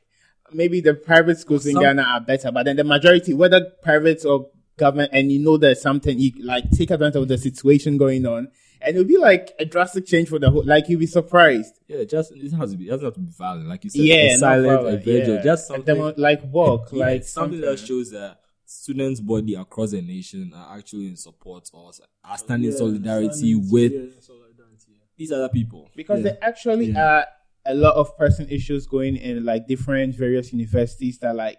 [0.53, 4.47] maybe the private schools in Ghana are better, but then the majority, whether private or
[4.77, 8.47] government, and you know there's something you like take advantage of the situation going on,
[8.83, 10.64] and it'll be like a drastic change for the whole.
[10.64, 11.75] Like you'll be surprised.
[11.88, 12.87] Yeah, just it has to be.
[12.87, 14.01] It doesn't have to be violent, like you said.
[14.03, 15.43] Yeah, a silent, a violent, yeah.
[15.43, 20.01] just something demo- like walk, Yeah, like something, that shows that students' body across the
[20.01, 21.90] nation are actually in support or
[22.25, 24.97] are standing Yeah, solidarity standing- with yeah, solidarity, yeah.
[25.16, 25.90] these other people.
[25.97, 26.31] because yeah.
[26.31, 27.05] there actually Yeah.
[27.19, 27.27] are
[27.66, 31.59] a lot of person issues going in like different various universities that like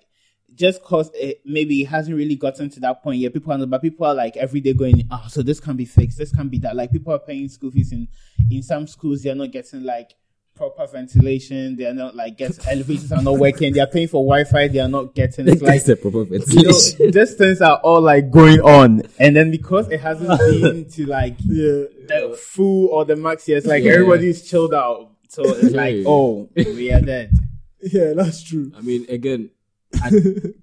[0.56, 3.34] just cause it maybe it hasn't really gotten to that point yet.
[3.34, 6.18] People are but people are like every day going, oh, so this can be fixed,
[6.18, 6.76] this can be that.
[6.76, 8.08] Like people are paying school fees in
[8.50, 10.14] in some schools, they're not getting like
[10.54, 14.80] proper ventilation, they're not like get elevators are not working, they're paying for Wi-Fi, they
[14.80, 17.06] are not getting it's like That's a proper you ventilation.
[17.06, 21.06] know, these things are all like going on, and then because it hasn't been to
[21.06, 23.94] like Yeah, the full or the max, yes, like Yeah.
[23.94, 27.32] everybody's chilled out, so it's like, oh, we are dead.
[27.82, 28.72] yeah, that's true.
[28.78, 29.61] I mean, again, I,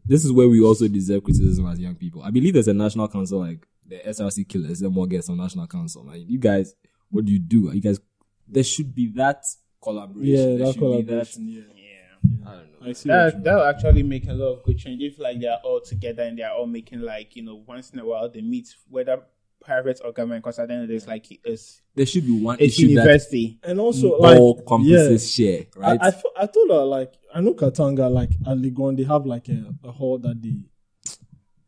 [0.07, 2.23] this is where we also deserve criticism as young people.
[2.23, 5.67] I believe there's a national council like the SRC killers, the more gets on national
[5.67, 6.05] council.
[6.05, 6.75] Like, you guys,
[7.11, 7.71] what do you do?
[7.73, 8.01] You guys,
[8.47, 9.45] there should be that
[9.83, 10.35] collaboration.
[10.35, 11.49] Yeah, there that should be collaboration.
[11.49, 12.89] Yeah, Yeah, I don't know.
[12.89, 13.09] I see.
[13.09, 13.43] that mean.
[13.45, 16.51] that'll actually make a lot of good change if like they're all together and they're
[16.53, 19.23] all making like you know once in a while they meet whether
[19.61, 22.25] private or government because at the end of the day it's like it's There should
[22.27, 23.59] be one it's issue that university.
[23.63, 25.99] and also like all campuses share, right?
[26.01, 29.27] I, I, thought- I thought uh, like I know Katanga like at Legon they have
[29.27, 30.57] like a, a hall that they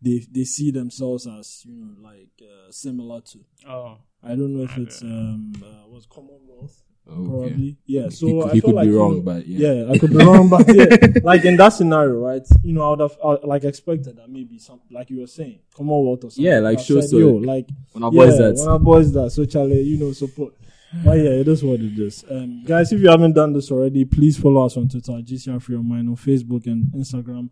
[0.03, 3.39] they they see themselves as you know like uh, similar to.
[3.69, 7.29] Oh, I don't know if it's um uh, what's Commonwealth okay.
[7.29, 8.09] probably yeah.
[8.09, 9.73] So he could, I he could like, be you wrong, know, but yeah.
[9.73, 10.87] yeah, I could be wrong, but yeah,
[11.23, 12.43] like in that scenario, right?
[12.63, 15.61] You know, I would have I, like expected that maybe some like you were saying
[15.75, 16.45] Commonwealth or something.
[16.45, 19.13] Yeah, like I show so- yo, like When our yeah, boys that when our boys
[19.13, 20.55] that so Charlie, you know, support.
[20.93, 22.25] But yeah, it is what it is.
[22.29, 25.77] Um, guys, if you haven't done this already, please follow us on Twitter, GCR Free
[25.77, 27.51] Your Mind, on Facebook and Instagram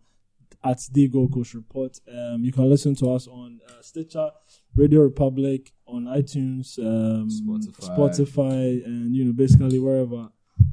[0.64, 1.98] at the Gold Coast Report.
[2.12, 4.30] Um, you can listen to us on uh, Stitcher,
[4.74, 7.96] Radio Public, on iTunes, um, Spotify.
[7.96, 10.28] Spotify, and you know, basically wherever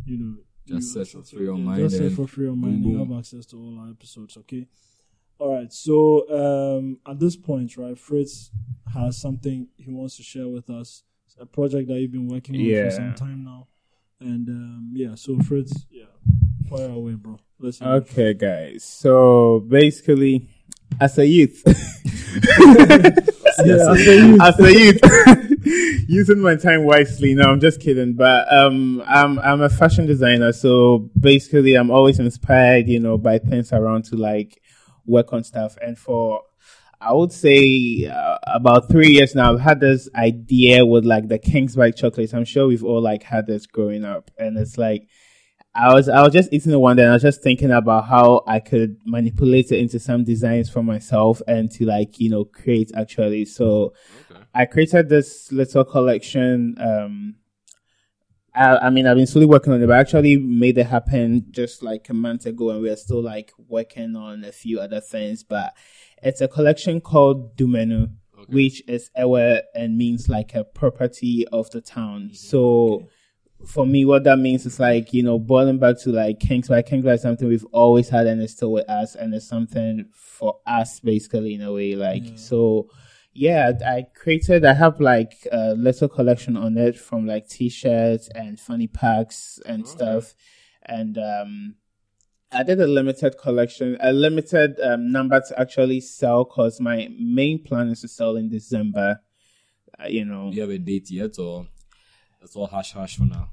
[0.05, 0.35] you know.
[0.67, 1.51] Just search for Free it.
[1.51, 2.83] Mind Just search for Free boom, Mind.
[2.83, 4.35] You have access to all our episodes.
[4.37, 4.67] Okay.
[5.37, 5.71] All right.
[5.71, 8.49] So um, at this point, right, Fritz
[8.91, 11.03] has something he wants to share with us.
[11.39, 12.85] A project that you've been working on Yeah.
[12.85, 13.67] for some time now,
[14.21, 15.15] and um, yeah.
[15.15, 16.05] So Fritz, yeah,
[16.69, 17.37] fire away, bro.
[17.59, 17.85] Let's it.
[17.85, 18.83] okay, guys.
[18.85, 20.47] So basically,
[20.99, 21.61] as a youth,
[23.65, 24.41] Yeah, as a youth.
[24.41, 27.33] as a youth, using my time wisely.
[27.35, 28.13] No, I'm just kidding.
[28.13, 33.39] But um, I'm I'm a fashion designer, so basically, I'm always inspired, you know, by
[33.39, 34.61] things around to like
[35.05, 35.77] work on stuff.
[35.81, 36.41] And for
[37.05, 41.37] I would say uh, about three years now, I've had this idea with like the
[41.37, 42.33] King's Kingsbite chocolates.
[42.33, 45.07] I'm sure we've all like had this growing up, and it's like.
[45.77, 48.05] I was I was just eating it one day and I was just thinking about
[48.05, 52.45] how I could manipulate it into some designs for myself and to like, you know,
[52.45, 53.43] create actually.
[53.43, 53.93] So
[54.53, 56.77] I created this little collection.
[56.79, 57.35] Um,
[58.55, 61.47] I, I mean, I've been slowly working on it, but I actually made it happen
[61.51, 65.43] just like a month ago, and we're still like working on a few other things.
[65.43, 65.73] But
[66.21, 68.11] it's a collection called Dumenu,
[68.47, 72.31] which is Ewe and means like a property of the town.
[72.33, 73.07] So
[73.65, 76.87] for me, what that means is like, you know, boiling back to like Kingsbite.
[76.87, 80.59] Kingsbite is something we've always had and it's still with us and it's something for
[80.65, 81.95] us basically in a way.
[81.95, 82.89] Like, so
[83.33, 88.59] yeah, I created, I have like a little collection on it from like t-shirts and
[88.59, 90.35] funny packs and stuff.
[90.83, 91.75] And, um,
[92.55, 97.61] I did a limited collection, a limited um, number to actually sell because my main
[97.63, 99.19] plan is to sell in December.
[99.99, 101.67] Uh, you know, Do you have a date yet, or
[102.41, 103.49] it's all hash hash for now?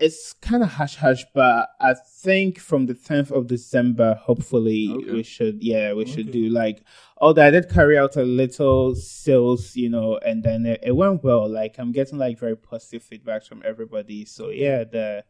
[0.00, 5.10] it's kind of hush hush, but I think from the 10th of December, hopefully Okay.
[5.10, 6.84] we should, yeah, we should do like,
[7.16, 11.24] although I did carry out a little sales, you know, and then it, it went
[11.24, 11.48] well.
[11.48, 14.24] Like I'm getting like very positive feedback from everybody.
[14.24, 15.24] So yeah, the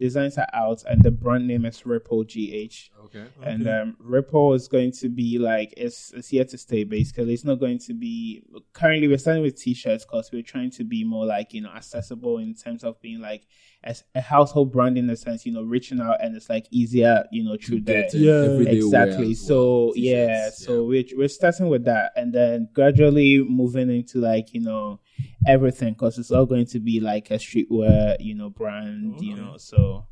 [0.00, 2.90] designs are out and the brand name is Ripple GH.
[3.04, 3.24] Okay.
[3.42, 6.84] And um, Ripple is going to be like it's it's here to stay.
[6.84, 8.42] Basically, it's not going to be.
[8.72, 12.38] Currently, we're starting with t-shirts because we're trying to be more like you know accessible
[12.38, 13.46] in terms of being like
[13.84, 17.24] as a household brand in the sense you know reaching out and it's like easier
[17.30, 18.06] you know through there.
[18.12, 18.52] Yeah.
[18.52, 19.34] everyday wear Exactly.
[19.34, 24.18] So well, yeah, t-shirts, so we're we're starting with that, and then gradually moving into
[24.18, 25.00] like you know
[25.46, 29.56] everything because it's all going to be like a streetwear you know brand, you know.
[29.58, 30.06] So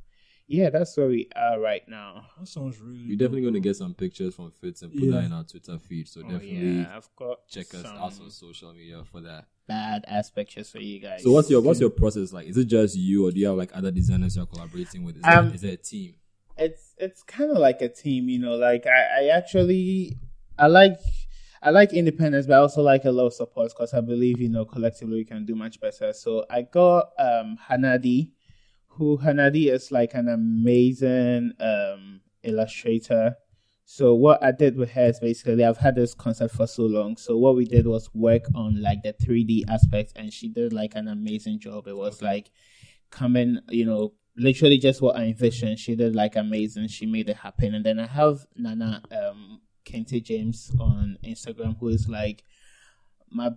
[0.46, 2.26] yeah, that's where we are right now.
[2.38, 3.06] That sounds really.
[3.08, 5.12] We're definitely going to get some pictures from Fritz and put Yeah.
[5.12, 6.08] that in our Twitter feed.
[6.08, 9.46] So Oh, definitely yeah, I've got check us some out on social media for that.
[9.68, 11.22] bad ass pictures for you guys.
[11.22, 12.46] So what's your what's your process like?
[12.48, 15.18] Is it just you, or do you have like other designers you're collaborating with?
[15.18, 16.14] Is, Um, it, is it a team?
[16.58, 18.56] it's it's kind of like a team, you know.
[18.56, 20.16] Like I, I actually
[20.58, 20.98] I like
[21.62, 24.48] I like independence, but I also like a lot of support because I believe you
[24.48, 26.12] know collectively we can do much better.
[26.12, 28.30] So I got um Hanadi,
[28.88, 33.36] who Hanadi is like an amazing um illustrator.
[33.84, 37.16] So what I did with her is basically I've had this concept for so long.
[37.16, 40.94] So what we did was work on like the 3D aspect, and she did like
[40.94, 41.88] an amazing job.
[41.88, 42.50] It was like
[43.10, 45.78] coming, you know, literally just what I envisioned.
[45.78, 46.88] She did like amazing.
[46.88, 47.74] She made it happen.
[47.74, 52.44] And then I have Nana um Kente James on Instagram who is like
[53.30, 53.50] my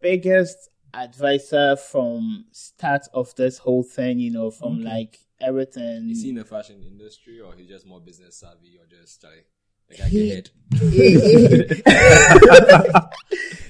[0.00, 4.84] biggest advisor from start of this whole thing, you know, from Okay.
[4.84, 6.10] like everything.
[6.10, 9.46] Is he in the fashion industry or he's just more business savvy or just like
[9.88, 10.50] the guy He- get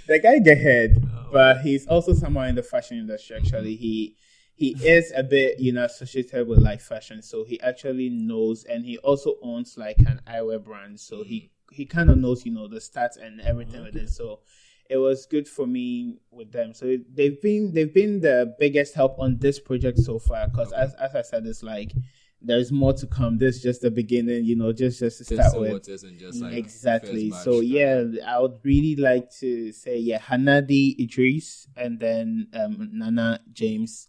[0.07, 3.37] the guy get head, oh, but he's also someone in the fashion industry.
[3.37, 4.17] Actually, he
[4.55, 8.85] he is a bit you know associated with like fashion, so he actually knows, and
[8.85, 11.51] he also owns like an eyewear brand, so he mm.
[11.73, 14.11] He kind of knows you know the stats and everything with it.
[14.11, 14.41] So
[14.89, 16.75] it was good for me with them.
[16.75, 20.49] So they've been they've been the biggest help on this project so far.
[20.49, 21.93] Because as as I said, it's like
[22.41, 23.39] there's more to come.
[23.39, 26.19] This is just the beginning, you know, just just to start testing with.
[26.19, 27.31] just like exactly.
[27.31, 33.41] So yeah, I would really like to say yeah, Hanadi Idris and then um, Nana
[33.53, 34.09] James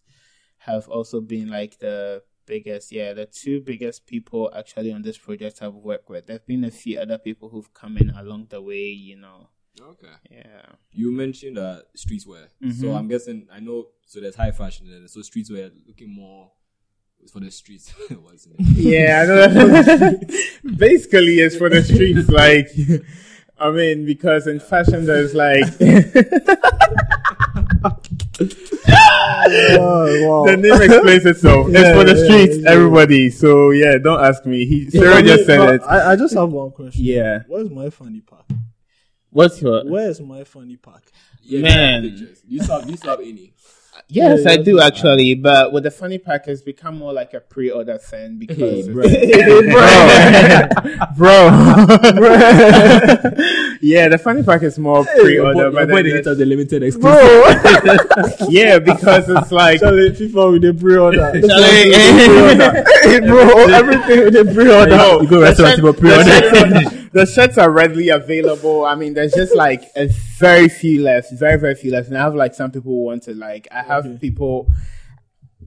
[0.58, 5.60] have also been like the biggest, yeah, the two biggest people actually on this project
[5.62, 6.27] I've worked with.
[6.27, 9.49] There've been a few other people who've come in along the way, you know.
[9.82, 10.08] Okay.
[10.29, 10.65] Yeah.
[10.91, 12.47] You mentioned uh streetwear.
[12.63, 12.73] Mhm.
[12.79, 16.51] So I'm guessing I know so there's high fashion and so streetwear looking more
[17.32, 18.65] for the streets, wasn't it?
[18.77, 19.25] Yeah, I
[20.67, 20.75] know.
[20.77, 22.29] Basically, it's for the streets.
[22.29, 22.67] Like,
[23.58, 25.63] I mean, because in fashion, there's like
[29.23, 30.45] wow.
[30.45, 31.67] the name explains itself.
[31.69, 32.71] it's for the yeah, streets, yeah.
[32.71, 33.29] everybody.
[33.29, 34.65] So yeah, don't ask me.
[34.65, 35.81] He Sarah just said it.
[35.83, 37.03] I, I just have one question.
[37.03, 37.43] Yeah.
[37.47, 38.45] Where's my funny pack?
[39.29, 39.83] What's your?
[39.86, 41.03] Where's my funny pack?
[41.41, 42.03] Yeah, Man.
[42.47, 43.53] You have, you have any?
[44.10, 45.34] Yes, I do actually.
[45.36, 48.93] But with the funny pack, it's become more like a pre-order thing because Hey, it's-
[48.93, 49.03] bro,
[51.17, 51.49] bro.
[53.82, 57.13] yeah, the funny pack is more pre-order, but then the- the limited Bro,
[58.49, 61.32] yeah, because it's like Charlie, FIFA with the pre-order.
[61.47, 61.89] Charlie,
[63.27, 65.23] bro, everything with the pre-order.
[65.23, 66.99] You go restaurant, go pre-order.
[67.13, 68.86] The shirts, are readily available.
[68.86, 70.08] I mean, there's just like a
[70.39, 73.23] very few left, very very few left, and I have like some people who want
[73.23, 73.67] to like.
[73.71, 74.17] I have Okay.
[74.17, 74.67] people.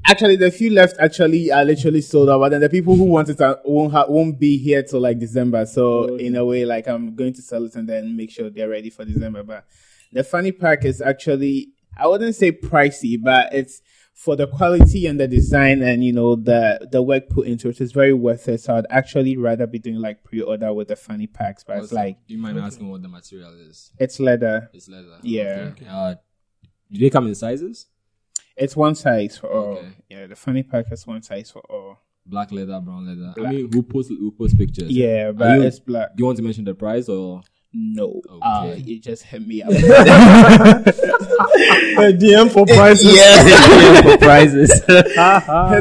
[0.08, 3.28] Actually, the few left actually are literally sold out, but then the people who want
[3.28, 5.66] it are, won't ha- won't be here till like December.
[5.66, 6.26] So Okay.
[6.26, 8.90] in a way, like I'm going to sell it and then make sure they're ready
[8.90, 9.42] for December.
[9.42, 9.64] But
[10.12, 13.80] the funny pack is actually I wouldn't say pricey, but it's
[14.16, 17.80] for the quality and the design and you know the the work put into it
[17.82, 18.60] is very worth it.
[18.62, 22.16] So I'd actually rather be doing like pre-order with the funny packs, but it's like
[22.26, 23.92] do you mind asking what the material is?
[23.98, 24.70] it's leather.
[24.72, 25.18] It's leather.
[25.22, 25.72] Yeah.
[25.72, 25.86] Okay.
[25.88, 26.14] Uh,
[26.90, 27.86] do they come in sizes?
[28.56, 29.76] It's one size for all.
[29.78, 29.88] Okay.
[30.08, 31.98] Yeah, the funny pack is one size for all.
[32.24, 33.34] Black leather, brown leather.
[33.36, 33.48] Black.
[33.52, 34.90] I mean, who post who post pictures?
[34.90, 36.16] Yeah, but you- it's black.
[36.16, 37.42] Do you want to mention the price or?
[37.78, 39.68] No, uh, you just hit me up.
[41.56, 43.14] A DM for prices.
[43.16, 43.42] yeah.
[43.42, 44.70] DM for prizes.
[44.72, 44.84] Hit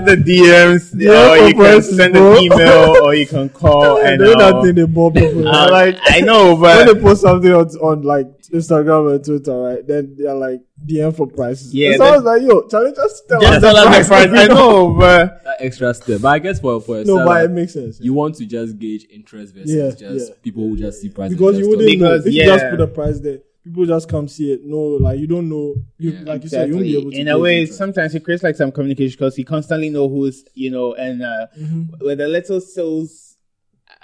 [0.06, 2.38] the DMs, Yeah, or for you can send bro.
[2.38, 3.98] an email, or you can call.
[3.98, 5.48] And And doing that uh, thing they bore people.
[5.48, 9.58] uh, like I know, but when they post something on, on like Instagram and Twitter,
[9.58, 9.86] right?
[9.86, 11.74] Then they're like DM for prices.
[11.74, 14.30] Yeah, it's always like, yo, Charlie, just tell just us tell the us the price.
[14.30, 14.50] price.
[14.50, 16.22] I know, but that extra step.
[16.22, 18.00] But I guess for for a No, seller, but it makes sense.
[18.00, 20.36] you want to just gauge interest versus Yeah, just yeah.
[20.42, 21.36] people who just see prices.
[21.38, 23.40] because you wouldn't know Because, if you just put a price there.
[23.66, 24.62] People just come see it.
[24.64, 25.76] No, like you don't know.
[25.98, 26.20] You Yeah.
[26.24, 27.18] like you said, you won't be able to.
[27.18, 27.78] in a gauge way, interest.
[27.80, 31.48] sometimes it creates like some communication because you constantly know who's, you know, and uh,
[31.60, 31.90] Mhm.
[32.02, 33.38] with a little sales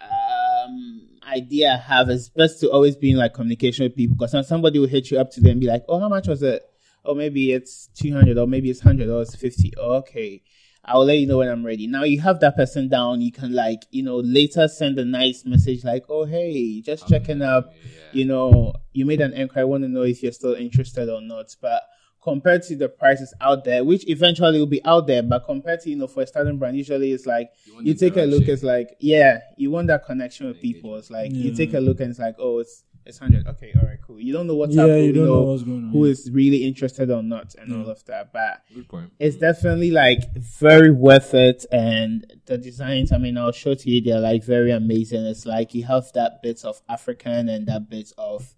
[0.02, 4.48] um, idea I have, it's best to always be in like communication with people because
[4.48, 6.64] somebody will hit you up today and be like, oh, how much was it?
[7.06, 9.72] Oh, maybe it's 200 or maybe it's 100 or it's 50.
[9.78, 10.42] okay.
[10.84, 11.86] I'll let you know when I'm ready.
[11.86, 13.22] Now you have that person down.
[13.22, 17.44] You can like, you know, later send a nice message like, oh, hey, just checking
[17.44, 17.72] up
[18.14, 21.22] you know, you made an inquiry, I want to know if you're still interested or
[21.22, 21.56] not.
[21.62, 21.84] But
[22.22, 25.90] compared to the prices out there, which eventually will be out there, but compared to,
[25.90, 28.64] you know, for a starting brand, usually it's like want you take a look, it's
[28.64, 30.96] like, yeah, you want that connection with people.
[30.96, 33.46] It's like you take a look and it's like, oh, it's it's hundred.
[33.48, 34.20] Okay, all right, cool.
[34.20, 35.92] You don't know what's Yeah, up, you you don't know know, what's going on.
[35.92, 38.34] who is really interested or not and all of that.
[38.34, 39.12] But Good point.
[39.20, 44.02] it's definitely like very worth it and the designs i mean i'll show to you
[44.02, 48.12] they're like very amazing it's like you have that bit of african and that bit
[48.18, 48.54] of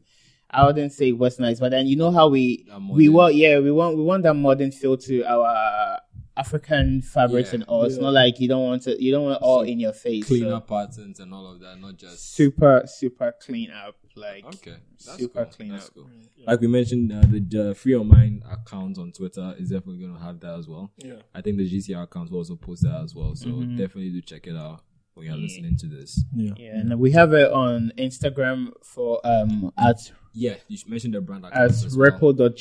[0.49, 3.97] i wouldn't say westernized but then you know how we we want yeah we want
[3.97, 5.99] we want that modern feel to our
[6.37, 7.55] african fabrics Yeah.
[7.55, 8.01] and all it's Yeah.
[8.03, 10.43] not like you don't want to you don't want it all in your face Clean
[10.43, 14.75] so up patterns and all of that, not just super super clean up Like Okay,
[15.05, 15.53] that's super cool.
[15.53, 15.95] clean That's up.
[15.95, 16.09] cool.
[16.45, 20.13] Like we mentioned, uh, the, the free on mind account on Twitter is definitely going
[20.17, 20.91] to have that as well.
[20.97, 21.15] Yeah.
[21.33, 23.33] I think the GCR account will also post that as well.
[23.35, 23.75] So Mm-hmm.
[23.77, 24.81] definitely do check it out
[25.15, 26.23] when you're listening to this.
[26.35, 26.53] Yeah.
[26.57, 31.45] Yeah, and we have it on Instagram for um at Yeah, you mentioned the brand
[31.45, 32.11] account at as well.
[32.11, 32.53] ripple.gh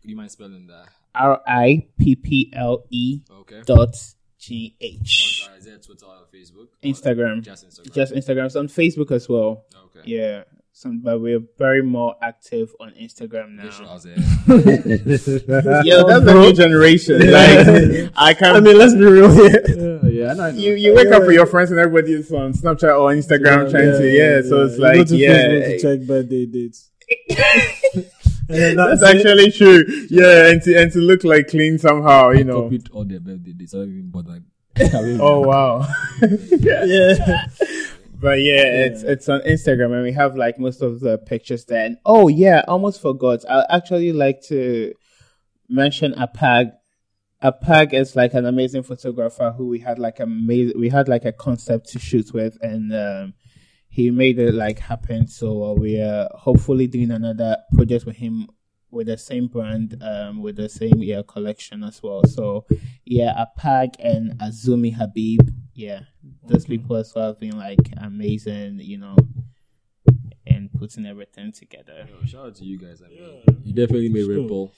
[0.00, 0.86] Could you mind spelling that?
[1.14, 3.62] R I P P L E Okay.
[3.66, 3.94] dot
[4.38, 5.48] G H.
[5.50, 6.68] Uh, is there Twitter or Facebook?
[6.82, 7.42] Instagram.
[7.42, 7.92] Just Instagram.
[7.94, 8.46] Just Instagram.
[8.46, 9.64] It's on Facebook as well.
[9.86, 10.00] okay.
[10.04, 10.44] Yeah.
[10.80, 13.64] Some, but we're very more active on Instagram now.
[13.64, 14.14] was there.
[15.84, 17.20] Yeah, that's the new generation.
[17.30, 18.56] Like I can't.
[18.56, 19.62] I mean, let's be real here.
[19.68, 20.44] yeah, yeah, I know.
[20.44, 20.56] I know.
[20.56, 23.92] you you wake up with your friends and everybody is on Snapchat or Instagram trying
[23.92, 24.40] to yeah.
[24.40, 25.36] So it's You go like to yeah.
[25.36, 26.90] Facebook to check birthday dates.
[28.48, 29.84] And then That's that's actually true.
[30.08, 32.62] Yeah, and to and to look like clean somehow, you know.
[32.62, 33.74] copied all their birthday dates.
[33.74, 34.40] I don't even bother.
[35.20, 35.86] Oh wow.
[36.58, 37.44] yeah.
[38.20, 41.86] But yeah, it's it's on Instagram and we have like most of the pictures there.
[41.86, 43.44] And oh yeah, almost forgot.
[43.48, 44.92] I actually like to
[45.68, 46.72] mention Apag.
[47.42, 51.32] Apag is like an amazing photographer who we had like a we had like a
[51.32, 53.34] concept to shoot with, and um,
[53.88, 55.26] he made it like happen.
[55.26, 58.48] So uh, we are hopefully doing another project with him
[58.90, 62.24] with the same brand, um, with the same ear collection as well.
[62.24, 62.66] So
[63.04, 65.40] yeah, Apag and Azumi Habib,
[65.74, 66.00] yeah,
[66.46, 69.16] those people as well have been like amazing, you know,
[70.46, 72.08] and putting everything together.
[72.08, 73.02] Yo, shout out to you guys.
[73.04, 74.42] I mean, you definitely made Sure.
[74.42, 74.72] Ripple.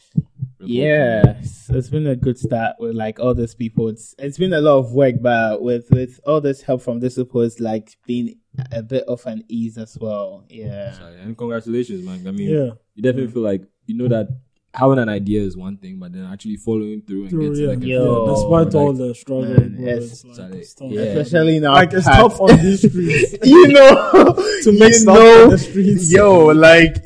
[0.59, 3.88] Ripple Yeah, it's, it's been a good start with like all these people.
[3.88, 7.16] It's it's been a lot of work, but with with all this help from these
[7.16, 8.37] people, it's like been
[8.70, 10.44] a bit of an ease as well.
[10.48, 12.26] Yeah, Sorry, And congratulations, man.
[12.26, 12.70] I mean, Yeah.
[12.94, 14.28] you definitely feel like you know that
[14.74, 17.68] having an idea is one thing, but then actually following through and True, getting yeah.
[17.68, 18.04] like a Yo.
[18.04, 18.98] film Despite all product.
[18.98, 20.58] the struggle, Man, bro, it's- it's like, Sorry.
[20.58, 20.90] it's tough.
[20.90, 21.00] Yeah.
[21.02, 21.72] especially now.
[21.72, 25.50] Like it's Pat- tough on these streets you know, to make you stuff know, on
[25.50, 26.12] the streets.
[26.12, 26.96] Yo, like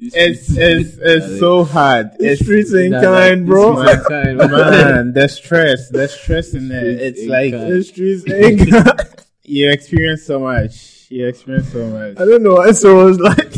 [0.00, 2.10] it's it's it's so hard.
[2.18, 3.76] The It's streets ain't kind, bro.
[3.80, 6.84] these streets ain't kind, man, the stress, the stress in there.
[6.84, 7.52] It's like.
[7.52, 9.00] The streets ain't kind.
[9.44, 11.06] You experience so much.
[11.10, 12.18] You experience so much.
[12.18, 12.54] I don't know.
[12.54, 13.52] what So was like,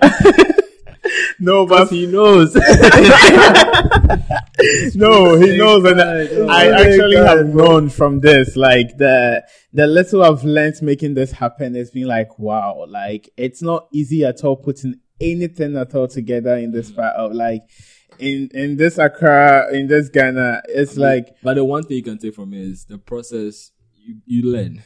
[1.40, 2.54] No, but he knows.
[4.94, 9.86] no, he knows, and oh I Oh actually have known from this, like the the
[9.86, 14.42] little I've learned making this happen has been like, wow, like it's not easy at
[14.42, 17.62] all putting anything at all together in this part of like
[18.18, 22.18] in in this Accra, in this Ghana, it's like but the one thing you can
[22.18, 23.70] take from it is the process.
[23.94, 24.82] You you learn.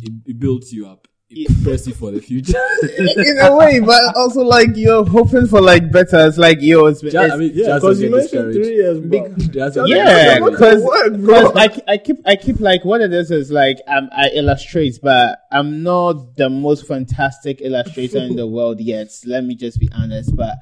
[0.00, 1.06] It, it builds you up.
[1.34, 2.58] It prepares you for the future.
[2.98, 6.26] in a way, but also like you're hoping for like better.
[6.26, 9.00] It's like yo, it's, Just- I mean, yeah, just because you get mentioned three years
[9.00, 9.30] back.
[9.52, 11.52] That's Yeah, what- yeah, because work.
[11.56, 15.38] I, I keep I keep like what it is is like um, I illustrate, but
[15.50, 19.08] I'm not the most fantastic illustrator in the world yet.
[19.24, 20.36] Let me just be honest.
[20.36, 20.56] But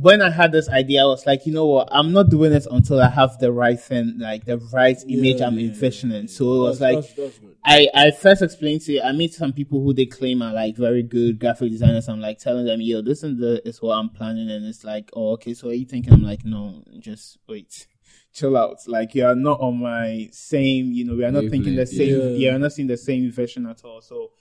[0.00, 1.88] when I had this idea, I was like, you know what?
[1.92, 5.56] I'm not doing this until I have the right thing, like the right image I'm
[5.56, 6.26] yeah, envisioning.
[6.26, 7.54] So it was That's- like that's- that's.
[7.64, 10.76] I, I first explained to you, I meet some people who they claim are like
[10.76, 12.08] very good graphic designers.
[12.08, 15.10] I'm like telling them, yo, this is the is what I'm planning, and it's like,
[15.14, 16.12] oh, okay, so are you thinking?
[16.12, 17.86] I'm like, no, just wait,
[18.34, 18.78] chill out.
[18.86, 22.08] Like you are not on my same, you know, we are not thinking the same,
[22.10, 22.24] yeah.
[22.24, 24.02] yeah, you're not seeing the same vision at all.
[24.02, 24.32] So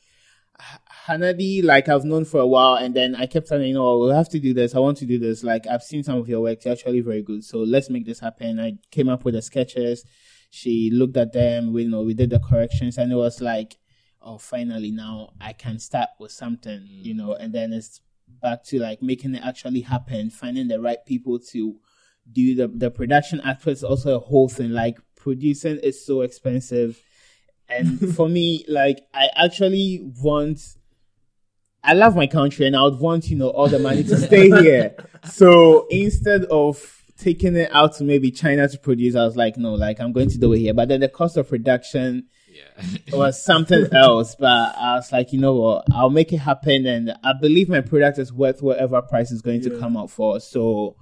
[1.08, 4.16] Hanadi, like I've known for a while, and then I kept saying, you know we'll
[4.16, 4.76] have to do this.
[4.76, 5.44] I want to do this.
[5.44, 7.44] Like I've seen some of your work; you're actually very good.
[7.44, 8.60] So let's make this happen.
[8.60, 10.06] I came up with the sketches.
[10.50, 11.74] She looked at them.
[11.74, 13.78] We you know we did the corrections, and it was like,
[14.22, 17.34] oh, finally now I can start with something, you know.
[17.34, 18.02] And then it's
[18.42, 21.76] back to like making it actually happen, finding the right people to
[22.32, 24.72] do the the production is also a whole thing.
[24.72, 27.02] Like producing is so expensive.
[27.70, 30.60] And for me, like I actually want
[31.84, 34.50] I love my country and I would want, you know, all the money to stay
[34.62, 34.96] here.
[35.26, 39.74] So instead of taking it out to maybe China to produce, I was like, no,
[39.74, 40.74] like I'm going to do it here.
[40.74, 43.18] But then the cost of production Yeah.
[43.18, 44.36] was something else.
[44.40, 47.82] But I was like, you know what, I'll make it happen and I believe my
[47.82, 50.40] product is worth whatever price is going to come out for.
[50.40, 50.96] So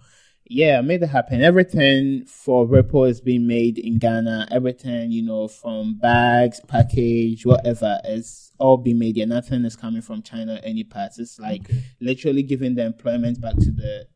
[0.45, 1.41] yeah, I made it happen.
[1.41, 4.47] Everything for Ripple is being made in Ghana.
[4.51, 9.25] Everything, you know, from bags, package, whatever, is all being made here.
[9.25, 11.19] Nothing is coming from China, any parts.
[11.19, 11.69] It's like
[12.00, 14.08] literally giving the employment back to the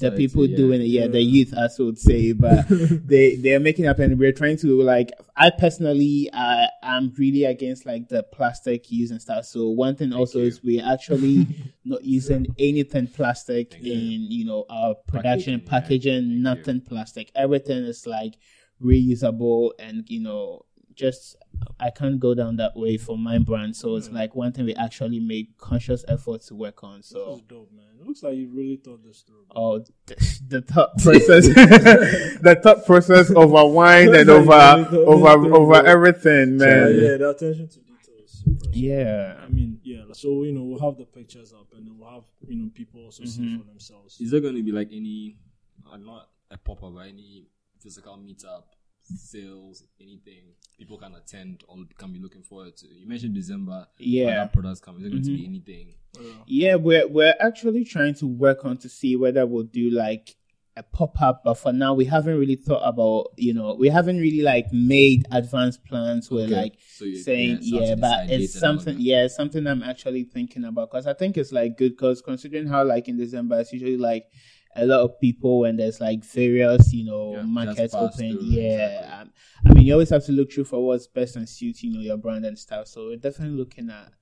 [0.00, 0.56] the people yeah.
[0.56, 0.86] doing it.
[0.86, 4.56] Yeah, the youth, as I would say, but they they're making it and We're trying
[4.58, 5.10] to like.
[5.36, 9.44] I personally, I I'm really against like the plastic use and stuff.
[9.44, 10.46] So one thing also you.
[10.46, 11.46] is we're actually
[11.84, 15.70] not using anything plastic in you know our production Packaging, yeah.
[15.70, 16.22] packaging.
[16.22, 16.42] Thank you.
[16.42, 17.30] nothing plastic.
[17.34, 18.34] Everything is like
[18.82, 20.64] reusable and you know
[20.98, 21.36] just
[21.80, 23.76] I can't go down that way for my brand.
[23.76, 26.98] So it's like one thing we actually made conscious effort to work on.
[26.98, 27.86] This So is dope, man.
[28.00, 29.44] It looks like you really thought this through.
[29.52, 29.62] bro.
[29.62, 31.46] oh, the, the thought process,
[32.42, 34.52] the thought process over wine and over
[35.06, 36.94] over over everything, Yeah, man.
[36.94, 38.66] yeah, the attention to detail is super.
[38.72, 39.36] Yeah.
[39.42, 40.02] I mean, yeah.
[40.12, 43.04] So you know, we'll have the pictures up, and then we'll have you know people
[43.04, 43.58] also see Mm-hmm.
[43.60, 44.20] for themselves.
[44.20, 45.36] Is there going to be like any,
[45.90, 47.46] uh, not a pop up, but any
[47.80, 48.64] physical meetup,
[49.16, 50.42] sales, anything
[50.78, 52.86] people can attend or can be looking forward to?
[52.86, 53.86] You mentioned December.
[53.98, 54.42] Yeah.
[54.42, 55.02] Other products coming.
[55.02, 55.50] Is there going to be mm-hmm.
[55.50, 55.94] anything?
[56.46, 60.34] Yeah, we're we're actually trying to work on to see whether we'll do like
[60.78, 64.18] a pop up, but for now we haven't really thought about you know we haven't
[64.18, 66.30] really like made advanced plans.
[66.30, 66.54] We're Okay.
[66.54, 69.66] like So saying yeah, yeah, but it's dates and all of something yeah it's something
[69.66, 73.16] I'm actually thinking about because I think it's like good because considering how like in
[73.16, 74.26] December it's usually like
[74.78, 79.00] a lot of people when there's like various you know Yeah, markets open through, yeah
[79.00, 79.12] exactly.
[79.20, 79.32] um,
[79.66, 82.00] I mean you always have to look through for what's best and suit you know
[82.00, 84.12] your brand and stuff so we're definitely looking at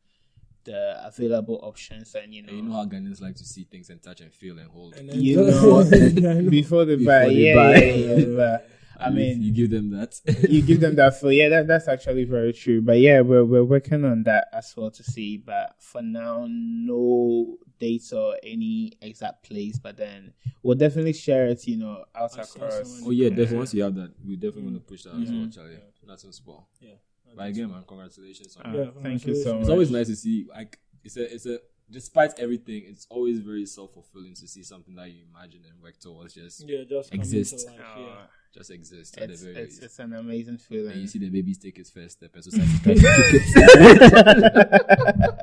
[0.65, 3.89] the available options and you know, And you know how Ghanaians like to see things
[3.89, 4.95] and touch and feel and hold.
[4.95, 6.51] And you know know.
[6.51, 7.75] before they Before buy they yeah, buy.
[7.77, 10.19] yeah yeah but I mean you give them that.
[10.49, 11.31] you give them that feel.
[11.31, 12.81] Yeah, that, that's actually very true.
[12.81, 15.37] But yeah, we're we're working on that as well to see.
[15.37, 19.79] But for now, no dates or any exact place.
[19.79, 21.67] But then we'll definitely share it.
[21.67, 23.03] You know, out I across.
[23.05, 23.57] oh yeah, definitely.
[23.59, 25.79] Once you have that, we definitely want to push that as well, Charlie.
[26.07, 26.69] Nothing small.
[26.81, 26.91] Yeah.
[27.37, 28.79] But again, man, congratulations on Uh.
[28.79, 29.61] Yeah, thank you so much.
[29.63, 31.59] It's always nice to see like it's a it's a
[31.91, 35.99] despite everything, it's always very self fulfilling to see something that you imagine and work
[35.99, 37.53] towards just Yeah, just Exist.
[37.67, 38.05] into life, yeah.
[38.07, 40.99] Uh, just exist at the it's, very it's it's an amazing And feeling.
[40.99, 45.31] you see the babies take its first step and society tries to take it.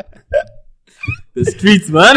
[1.34, 2.15] the streets, man.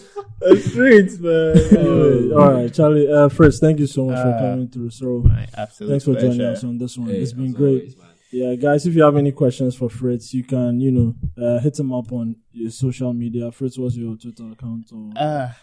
[0.40, 1.78] The streets, man.
[1.78, 3.12] Anyway, all right, Charlie.
[3.12, 4.88] Uh, first, thank you so much for Uh, coming through.
[4.88, 7.08] So, My thanks for joining us on this one.
[7.10, 7.94] Hey, it's been great.
[7.94, 7.96] always.
[8.32, 11.78] Yeah, guys, if you have any questions for Fritz, you can, you know, uh, hit
[11.78, 13.50] him up on your social media.
[13.52, 14.86] Fritz, what's your Twitter account?
[14.94, 15.10] Or...
[15.16, 15.56] Ah,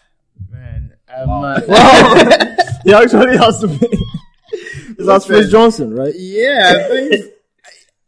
[0.51, 1.59] man, I'm uh,
[2.83, 3.97] he actually has to be.
[4.99, 6.13] That's Fritz Johnson, right?
[6.15, 7.25] yeah, I think.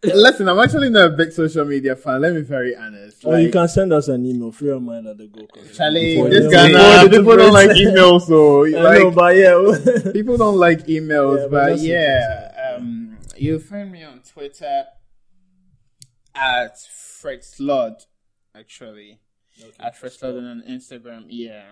[0.03, 2.21] Listen, I'm actually not a big social media fan.
[2.21, 3.25] Let me be very honest.
[3.25, 5.45] Or you can send us an email, free your mind at the go.
[5.73, 10.11] Charlie, this guy, nah, people don't like emails, so I know, like, but yeah.
[10.13, 14.85] people don't like emails, Yeah, but but, yeah, um, you find me on Twitter
[16.33, 18.05] at Fred Slod,
[18.55, 19.19] actually.
[19.77, 21.71] At Fred Slod and on Instagram, yeah.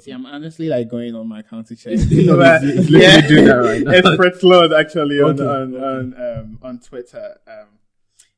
[0.00, 1.98] See, I'm honestly like going on my account to check.
[2.10, 3.90] No, But, he's- he's literally doing that right now.
[3.92, 5.84] It's Fred Slod actually on Okay, on okay.
[5.84, 7.36] on um on Twitter.
[7.46, 7.66] Um,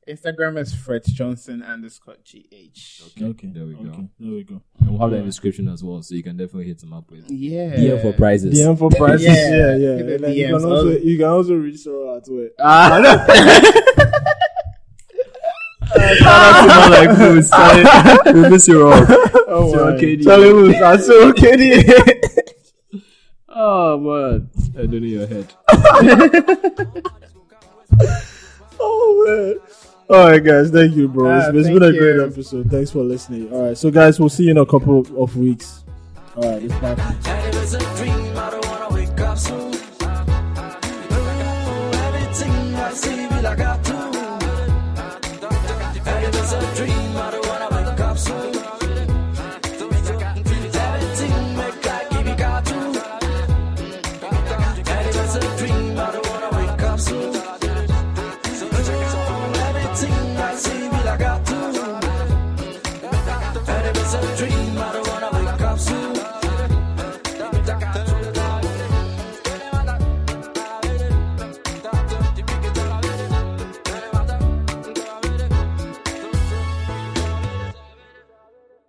[0.09, 3.07] Instagram is Fred Johnson underscore gh.
[3.09, 3.91] Okay, okay, there we go.
[3.91, 4.63] Okay, there we go.
[4.79, 6.93] And we'll have that in the description as well, so you can definitely hit them
[6.93, 7.75] up with Yeah.
[7.75, 8.55] DM for prizes.
[8.57, 9.27] DM for prices.
[9.27, 9.97] Yeah, Yeah, yeah.
[9.97, 12.51] hit And you, can also, you can also reach Sorrow at way.
[16.15, 17.51] Shout out to man like Boots.
[18.35, 19.07] We miss you all.
[19.49, 19.93] Oh, my.
[19.99, 20.25] KD.
[20.25, 20.83] Charlie Woods.
[20.83, 21.83] I'm so kidding.
[23.59, 25.51] Oh man, I don't know your head.
[28.79, 29.59] oh man.
[30.11, 30.71] All right, guys.
[30.71, 31.31] Thank you, bro.
[31.31, 32.71] Ah, it's, it's been a great episode.
[32.71, 33.51] Thanks for listening.
[33.51, 35.85] All right, so guys, we'll see you in a couple of weeks.
[36.37, 38.26] All right, it's back.